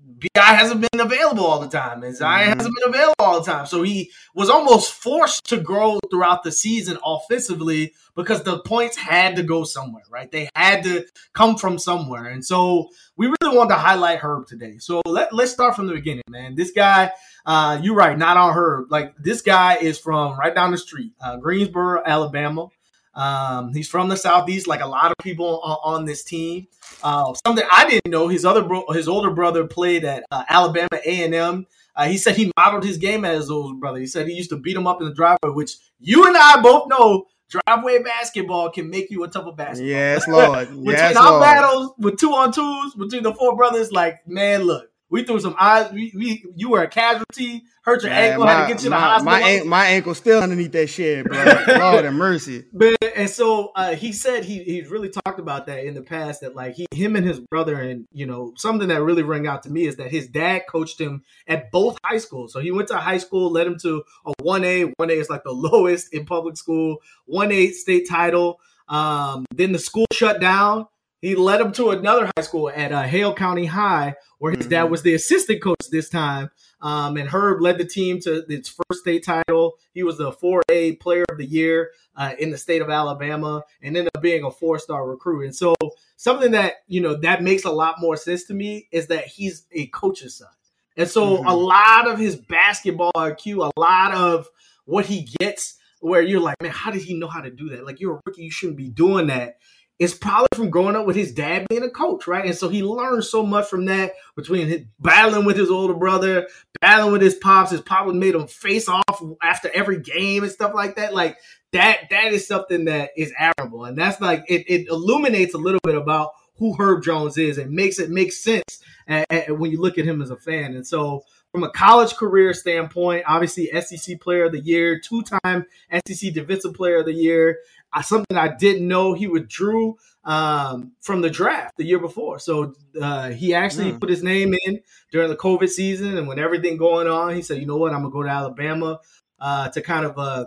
[0.05, 2.59] Bi hasn't been available all the time, and Zion mm-hmm.
[2.59, 3.65] hasn't been available all the time.
[3.65, 9.37] So he was almost forced to grow throughout the season offensively because the points had
[9.37, 10.29] to go somewhere, right?
[10.29, 14.77] They had to come from somewhere, and so we really wanted to highlight Herb today.
[14.77, 16.55] So let let's start from the beginning, man.
[16.55, 17.11] This guy,
[17.45, 18.91] uh, you're right, not on Herb.
[18.91, 22.67] Like this guy is from right down the street, uh, Greensboro, Alabama.
[23.15, 26.67] Um, he's from the southeast, like a lot of people on, on this team.
[27.03, 30.89] Uh, something I didn't know: his other bro- his older brother played at uh, Alabama
[31.05, 31.65] A and M.
[31.95, 33.99] Uh, he said he modeled his game as his older brother.
[33.99, 36.59] He said he used to beat him up in the driveway, which you and I
[36.61, 39.87] both know driveway basketball can make you a tough of basketball.
[39.87, 40.69] Yes, Lord.
[40.69, 41.43] between yes, our Lord.
[41.43, 45.55] battles with two on twos between the four brothers, like man, look, we threw some
[45.59, 45.91] eyes.
[45.91, 48.83] We, we you were a casualty, hurt your Man, ankle, my, had to get you
[48.85, 49.25] to the hospital.
[49.25, 51.37] My, an- my ankle still underneath that shed, bro.
[51.77, 52.65] Lord have mercy.
[52.73, 56.41] But and so uh, he said he he's really talked about that in the past
[56.41, 59.61] that like he him and his brother and you know something that really rang out
[59.63, 62.51] to me is that his dad coached him at both high schools.
[62.51, 64.85] So he went to high school, led him to a one A.
[64.97, 66.97] One A is like the lowest in public school.
[67.27, 68.59] One A state title.
[68.89, 70.87] Um, then the school shut down.
[71.23, 74.71] He led him to another high school at uh, Hale County High, where his mm-hmm.
[74.71, 76.51] dad was the assistant coach this time.
[76.81, 79.75] Um, and Herb led the team to its first state title.
[79.93, 83.95] He was the 4A Player of the Year uh, in the state of Alabama, and
[83.95, 85.45] ended up being a four-star recruit.
[85.45, 85.75] And so,
[86.17, 89.65] something that you know that makes a lot more sense to me is that he's
[89.71, 90.49] a coach's son,
[90.97, 91.47] and so mm-hmm.
[91.47, 94.49] a lot of his basketball IQ, a lot of
[94.83, 97.85] what he gets, where you're like, man, how did he know how to do that?
[97.85, 99.55] Like you're a rookie, you shouldn't be doing that
[100.03, 102.45] it's probably from growing up with his dad being a coach, right?
[102.45, 106.47] And so he learned so much from that between his, battling with his older brother,
[106.81, 107.71] battling with his pops.
[107.71, 111.13] His pop made him face off after every game and stuff like that.
[111.13, 111.37] Like
[111.71, 113.85] that, that is something that is admirable.
[113.85, 117.71] And that's like, it, it illuminates a little bit about who Herb Jones is and
[117.71, 120.75] makes it make sense when you look at him as a fan.
[120.75, 125.65] And so from a college career standpoint, obviously SEC Player of the Year, two-time
[126.07, 127.59] SEC Defensive Player of the Year,
[127.93, 132.39] I, something I didn't know he withdrew um, from the draft the year before.
[132.39, 133.99] So uh, he actually mm.
[133.99, 134.79] put his name in
[135.11, 137.93] during the COVID season, and when everything going on, he said, "You know what?
[137.93, 138.99] I'm gonna go to Alabama
[139.39, 140.45] uh, to kind of uh,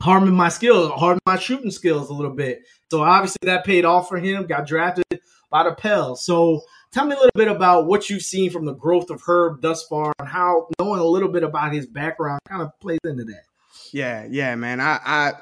[0.00, 4.08] harden my skills, harden my shooting skills a little bit." So obviously that paid off
[4.08, 4.46] for him.
[4.46, 5.04] Got drafted
[5.50, 6.24] by the Pels.
[6.24, 6.62] So
[6.92, 9.86] tell me a little bit about what you've seen from the growth of Herb thus
[9.86, 13.44] far, and how knowing a little bit about his background kind of plays into that.
[13.92, 14.80] Yeah, yeah, man.
[14.80, 15.32] I I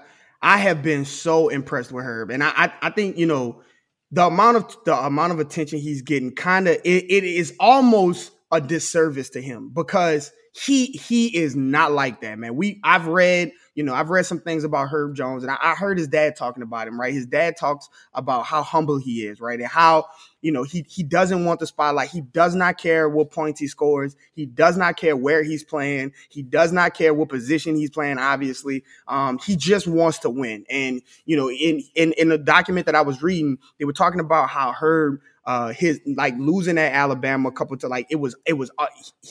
[0.42, 3.62] I have been so impressed with Herb, and I I, I think you know
[4.10, 8.32] the amount of the amount of attention he's getting kind of it, it is almost
[8.50, 12.56] a disservice to him because he he is not like that, man.
[12.56, 15.74] We I've read, you know, I've read some things about Herb Jones, and I, I,
[15.74, 17.14] heard his dad talking about him, right?
[17.14, 20.08] His dad talks about how humble he is, right, and how
[20.42, 22.10] you know he he doesn't want the spotlight.
[22.10, 24.14] He does not care what points he scores.
[24.34, 26.12] He does not care where he's playing.
[26.28, 28.18] He does not care what position he's playing.
[28.18, 30.66] Obviously, um, he just wants to win.
[30.68, 34.20] And you know, in in in the document that I was reading, they were talking
[34.20, 38.36] about how Herb uh his like losing at Alabama a couple to like it was
[38.46, 38.86] it was uh,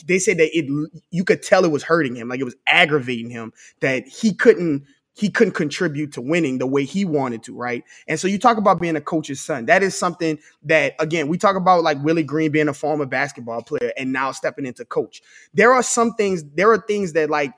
[0.06, 0.66] they said that it
[1.10, 4.84] you could tell it was hurting him like it was aggravating him that he couldn't
[5.14, 7.84] he couldn't contribute to winning the way he wanted to, right?
[8.08, 9.66] And so you talk about being a coach's son.
[9.66, 13.62] That is something that, again, we talk about like Willie Green being a former basketball
[13.62, 15.22] player and now stepping into coach.
[15.52, 17.52] There are some things, there are things that like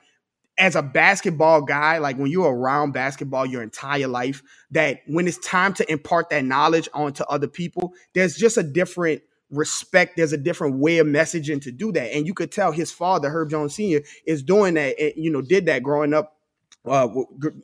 [0.57, 4.41] as a basketball guy, like when you're around basketball your entire life,
[4.71, 9.21] that when it's time to impart that knowledge onto other people, there's just a different
[9.49, 10.15] respect.
[10.15, 12.13] There's a different way of messaging to do that.
[12.15, 15.41] And you could tell his father, Herb Jones Sr., is doing that, and, you know,
[15.41, 16.37] did that growing up,
[16.85, 17.07] uh,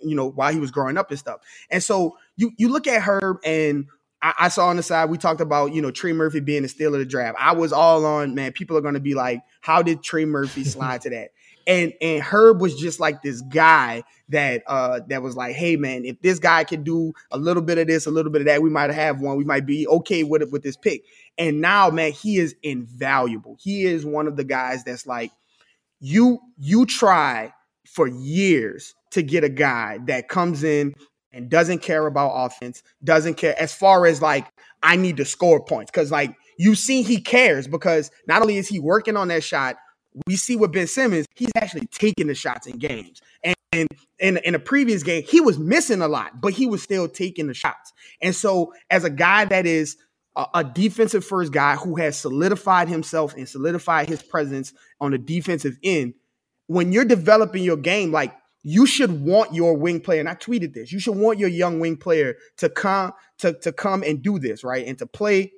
[0.04, 1.40] you know, while he was growing up and stuff.
[1.70, 3.86] And so you you look at Herb and
[4.22, 6.94] I, saw on the side we talked about you know Trey Murphy being the steal
[6.94, 7.38] of the draft.
[7.40, 8.52] I was all on man.
[8.52, 11.30] People are going to be like, how did Trey Murphy slide to that?
[11.68, 16.06] And and Herb was just like this guy that uh that was like, hey man,
[16.06, 18.62] if this guy can do a little bit of this, a little bit of that,
[18.62, 19.38] we might have one.
[19.38, 21.04] We might be okay with it with this pick.
[21.38, 23.58] And now, man, he is invaluable.
[23.60, 25.32] He is one of the guys that's like,
[26.00, 27.54] you you try
[27.86, 30.94] for years to get a guy that comes in
[31.34, 34.46] and doesn't care about offense, doesn't care as far as like
[34.84, 38.68] I need to score points because like you see he cares because not only is
[38.68, 39.78] he working on that shot
[40.28, 43.22] we see with Ben Simmons, he's actually taking the shots in games.
[43.44, 43.88] And, and
[44.20, 47.48] in, in a previous game, he was missing a lot, but he was still taking
[47.48, 47.94] the shots.
[48.22, 49.98] And so, as a guy that is
[50.36, 55.18] a, a defensive first guy who has solidified himself and solidified his presence on the
[55.18, 56.14] defensive end,
[56.68, 58.34] when you're developing your game, like
[58.64, 61.80] you should want your wing player, and I tweeted this, you should want your young
[61.80, 64.86] wing player to come to, to come and do this, right?
[64.86, 65.52] And to play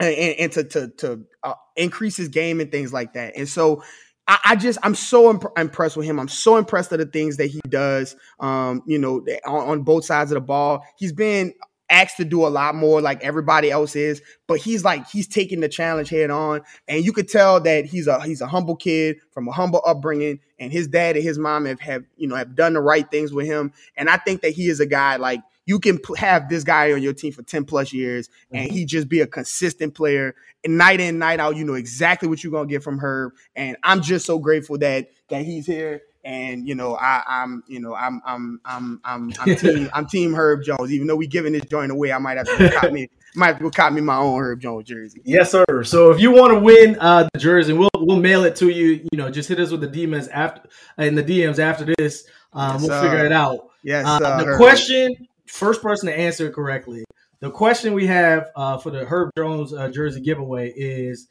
[0.00, 3.36] and, and to to to uh, increase his game and things like that.
[3.36, 3.82] And so
[4.26, 6.18] I, I just I'm so imp- impressed with him.
[6.18, 8.16] I'm so impressed with the things that he does.
[8.40, 11.54] Um, you know, on, on both sides of the ball, he's been
[11.90, 15.60] asked to do a lot more like everybody else is but he's like he's taking
[15.60, 19.16] the challenge head on and you could tell that he's a he's a humble kid
[19.32, 22.56] from a humble upbringing and his dad and his mom have, have you know have
[22.56, 25.40] done the right things with him and i think that he is a guy like
[25.66, 28.76] you can have this guy on your team for 10 plus years and mm-hmm.
[28.76, 30.34] he just be a consistent player
[30.64, 33.32] and night in night out you know exactly what you're going to get from her
[33.56, 37.80] and i'm just so grateful that that he's here and you know I, am you
[37.80, 40.92] know I'm I'm I'm I'm I'm team I'm team Herb Jones.
[40.92, 43.58] Even though we giving this joint away, I might have to cop me might have
[43.58, 45.20] to cop me my own Herb Jones jersey.
[45.24, 45.84] Yes, sir.
[45.84, 49.06] So if you want to win uh, the jersey, we'll we'll mail it to you.
[49.12, 52.26] You know, just hit us with the DMs after in the DMs after this.
[52.52, 53.70] Um, yes, we'll figure it out.
[53.82, 54.06] Yes.
[54.06, 54.56] Uh, the Herb.
[54.56, 55.14] question
[55.46, 57.04] first person to answer correctly.
[57.40, 61.28] The question we have uh, for the Herb Jones uh, jersey giveaway is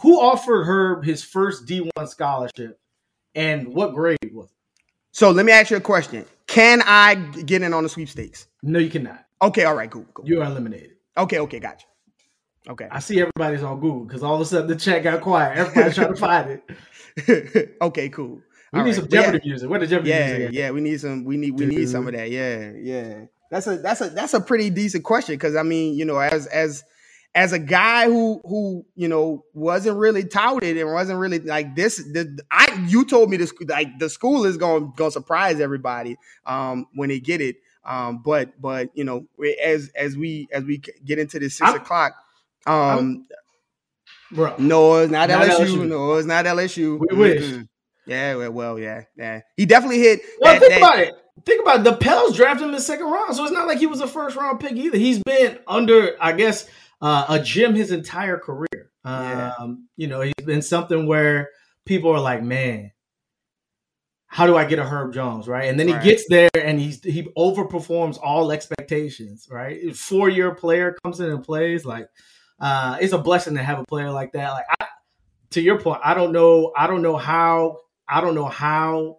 [0.00, 2.80] who offered Herb his first D1 scholarship
[3.34, 4.56] and what grade was it?
[5.12, 6.24] So let me ask you a question.
[6.46, 8.48] Can I get in on the sweepstakes?
[8.62, 9.24] No, you cannot.
[9.40, 10.06] Okay, all right, cool.
[10.14, 10.26] cool.
[10.26, 10.92] You're eliminated.
[11.16, 11.86] Okay, okay, gotcha.
[12.68, 12.88] Okay.
[12.90, 15.58] I see everybody's on Google because all of a sudden the chat got quiet.
[15.58, 16.60] Everybody's trying to find
[17.16, 17.76] it.
[17.82, 18.40] okay, cool.
[18.72, 19.00] We all need right.
[19.00, 19.50] some Jeopardy yeah.
[19.50, 19.70] music.
[19.70, 20.54] What the Jeopardy yeah, music?
[20.54, 21.24] Yeah, we need some.
[21.24, 22.30] We need we need some of that.
[22.30, 23.24] Yeah, yeah.
[23.50, 26.46] That's a that's a that's a pretty decent question because I mean, you know, as
[26.46, 26.84] as
[27.34, 31.96] as a guy who who you know wasn't really touted and wasn't really like this,
[31.96, 36.16] the, I you told me this like the school is going to surprise everybody
[36.46, 37.56] um when they get it.
[37.84, 39.26] Um, but but you know
[39.62, 42.14] as as we as we get into this 6 I'm, o'clock,
[42.66, 43.26] um,
[44.32, 45.66] bro, no, it's not, not LSU.
[45.66, 45.88] LSU.
[45.88, 46.98] No, it's not LSU.
[46.98, 47.18] We mm-hmm.
[47.18, 47.66] wish.
[48.06, 49.40] Yeah, well, well, yeah, yeah.
[49.56, 50.20] He definitely hit.
[50.40, 51.14] Well, that, think that, about it
[51.44, 53.78] think about it, the Pels drafted him in the second round, so it's not like
[53.78, 54.98] he was a first round pick either.
[54.98, 56.68] He's been under, I guess,
[57.00, 58.90] uh, a gym his entire career.
[59.04, 59.52] Yeah.
[59.58, 61.50] Um, you know, he's been something where
[61.84, 62.92] people are like, man,
[64.26, 65.68] how do I get a Herb Jones, right?
[65.68, 69.94] And then he gets there and he's he overperforms all expectations, right?
[69.94, 72.08] Four year player comes in and plays like
[72.58, 74.50] uh, it's a blessing to have a player like that.
[74.50, 74.86] Like I,
[75.50, 77.78] to your point, I don't know, I don't know how,
[78.08, 79.18] I don't know how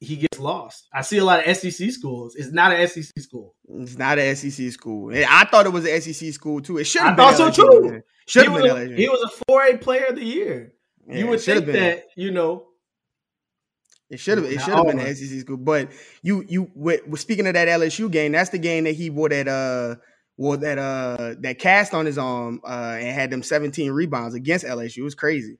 [0.00, 0.88] he gets lost.
[0.92, 2.34] I see a lot of SEC schools.
[2.34, 3.54] It's not an SEC school.
[3.68, 5.12] It's not an SEC school.
[5.14, 6.78] I thought it was an SEC school too.
[6.78, 7.34] It should I have been.
[7.34, 8.02] thought so, too.
[8.26, 10.72] Should he have was, been a, he was a four A player of the year.
[11.08, 11.76] Yeah, you would think been.
[11.76, 12.66] that you know.
[14.10, 14.46] It should have.
[14.46, 15.56] It should have been an SEC school.
[15.56, 15.90] But
[16.22, 16.70] you, you.
[16.74, 19.96] With, speaking of that LSU game, that's the game that he wore that uh
[20.36, 24.64] wore that uh that cast on his arm uh and had them 17 rebounds against
[24.64, 24.98] LSU.
[24.98, 25.58] It was crazy.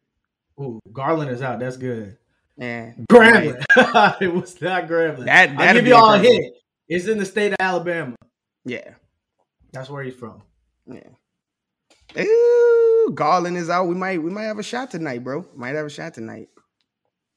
[0.61, 1.59] Ooh, Garland is out.
[1.59, 2.17] That's good.
[2.59, 3.63] Man, Grambling.
[4.21, 5.27] it was not Grambling.
[5.27, 6.55] That- I'll give you all a hint.
[6.89, 8.15] It's in the state of Alabama.
[8.65, 8.95] Yeah,
[9.73, 10.43] That's where he's from.
[10.87, 11.01] yeah.
[12.19, 13.85] Ooh, Garland is out.
[13.89, 15.45] We might we might have a shot tonight, bro.
[15.55, 16.49] Might have a shot tonight.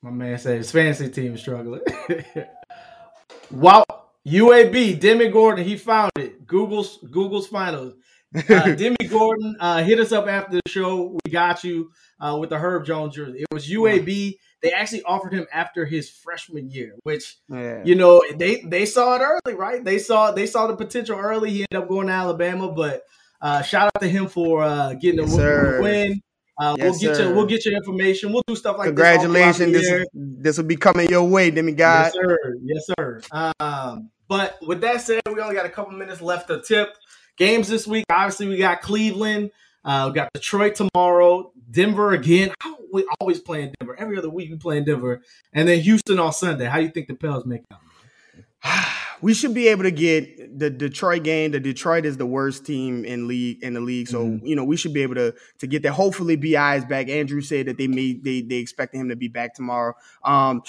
[0.01, 1.81] My man said his fantasy team is struggling.
[3.51, 3.83] wow.
[4.27, 6.45] UAB, Demi Gordon, he found it.
[6.45, 7.93] Google's Google's finals.
[8.35, 11.17] Uh, Demi Gordon, uh, hit us up after the show.
[11.25, 13.39] We got you uh, with the Herb Jones jersey.
[13.39, 14.35] It was UAB.
[14.61, 17.81] They actually offered him after his freshman year, which yeah.
[17.85, 19.83] you know they they saw it early, right?
[19.83, 21.49] They saw they saw the potential early.
[21.51, 23.03] He ended up going to Alabama, but
[23.41, 25.81] uh, shout out to him for uh, getting a Yes, win- sir.
[25.81, 26.21] win.
[26.61, 27.29] Uh, Yes, we'll get sir.
[27.29, 28.33] you we'll get your information.
[28.33, 28.89] We'll do stuff like that.
[28.89, 29.71] Congratulations.
[29.71, 32.11] This This this will be coming your way, Demi God.
[32.11, 32.37] Yes, sir.
[32.63, 33.21] Yes, sir.
[33.61, 36.89] Um, but with that said, we only got a couple minutes left to tip.
[37.37, 39.51] Games this week, obviously, we got Cleveland.
[39.85, 42.51] Uh, we got Detroit tomorrow, Denver again.
[42.59, 43.95] How we always playing Denver.
[43.99, 45.21] Every other week we playing Denver,
[45.53, 46.65] and then Houston on Sunday.
[46.65, 47.79] How you think the Pels make out?
[49.21, 51.51] we should be able to get the Detroit game.
[51.51, 54.41] The Detroit is the worst team in league in the league, so Mhm.
[54.45, 55.93] you know we should be able to to get that.
[55.93, 57.07] Hopefully, Bi is back.
[57.09, 59.93] Andrew said that they made they they expecting him to be back tomorrow.
[60.23, 60.61] Um,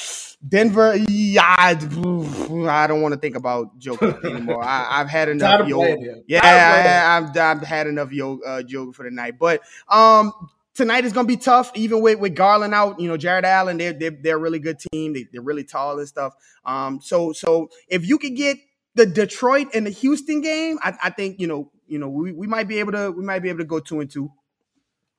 [0.47, 4.63] Denver, yeah, I, I don't want to think about Joker anymore.
[4.65, 5.63] I, I've had enough.
[5.63, 6.23] of Yo, playing him.
[6.29, 7.37] yeah, Tired of playing him.
[7.37, 9.39] I, I've, I've had enough yo uh, Joker for the night.
[9.39, 10.33] But um,
[10.75, 13.01] tonight is gonna be tough, even with with Garland out.
[13.01, 15.15] You know, Jarrett Allen, they're they're, they're a really good team.
[15.15, 16.35] They, they're really tall and stuff.
[16.65, 18.59] Um, so so if you could get
[18.95, 22.47] the Detroit and the Houston game, I, I think you know you know we, we
[22.47, 24.31] might be able to we might be able to go two and two.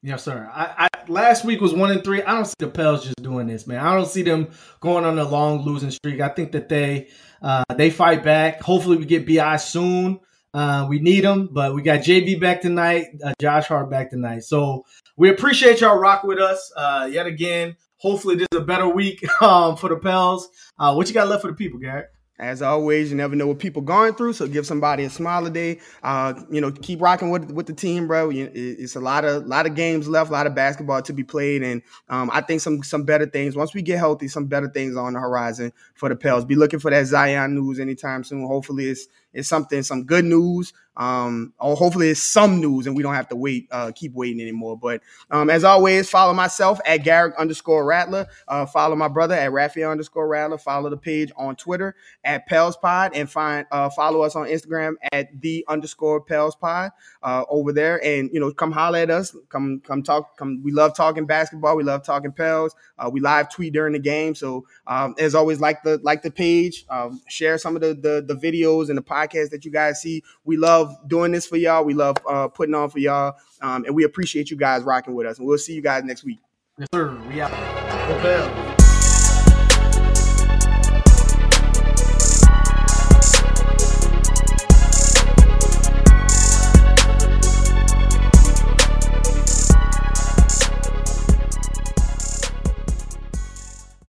[0.03, 0.49] Yes, sir.
[0.51, 2.23] I, I last week was one and three.
[2.23, 3.85] I don't see the Pels just doing this, man.
[3.85, 4.49] I don't see them
[4.79, 6.21] going on a long losing streak.
[6.21, 7.09] I think that they
[7.41, 8.61] uh, they fight back.
[8.61, 10.19] Hopefully, we get Bi soon.
[10.53, 14.43] Uh, we need them, but we got JV back tonight, uh, Josh Hart back tonight.
[14.43, 14.85] So
[15.15, 17.77] we appreciate y'all rock with us uh, yet again.
[17.97, 20.49] Hopefully, this is a better week um, for the Pels.
[20.77, 22.07] Uh, what you got left for the people, Garrett?
[22.41, 25.51] As always, you never know what people going through, so give somebody a smile a
[25.51, 25.79] day.
[26.01, 28.31] Uh, you know, keep rocking with with the team, bro.
[28.33, 31.61] It's a lot of lot of games left, a lot of basketball to be played,
[31.61, 33.55] and um, I think some some better things.
[33.55, 36.43] Once we get healthy, some better things on the horizon for the Pels.
[36.43, 38.47] Be looking for that Zion news anytime soon.
[38.47, 40.73] Hopefully, it's it's something some good news.
[40.97, 44.41] Um, or hopefully it's some news, and we don't have to wait, uh, keep waiting
[44.41, 44.77] anymore.
[44.77, 45.01] But
[45.31, 48.27] um, as always, follow myself at Garrick underscore Rattler.
[48.47, 50.57] Uh, follow my brother at Raphael underscore Rattler.
[50.57, 54.95] Follow the page on Twitter at Pels Pod and find uh, follow us on Instagram
[55.13, 56.91] at the underscore Pels Pod
[57.23, 58.03] uh, over there.
[58.03, 59.35] And you know, come holler at us.
[59.47, 60.37] Come come talk.
[60.37, 60.61] Come.
[60.61, 61.77] We love talking basketball.
[61.77, 62.75] We love talking Pels.
[62.99, 64.35] Uh, we live tweet during the game.
[64.35, 66.85] So um, as always, like the like the page.
[66.89, 70.23] Um, share some of the, the the videos and the podcasts that you guys see.
[70.43, 71.83] We love doing this for y'all.
[71.83, 73.35] We love uh, putting on for y'all.
[73.61, 75.37] Um, and we appreciate you guys rocking with us.
[75.37, 76.39] And we'll see you guys next week.
[76.77, 77.17] Yes, sir.
[77.29, 77.51] We out.
[77.51, 78.70] The Pels.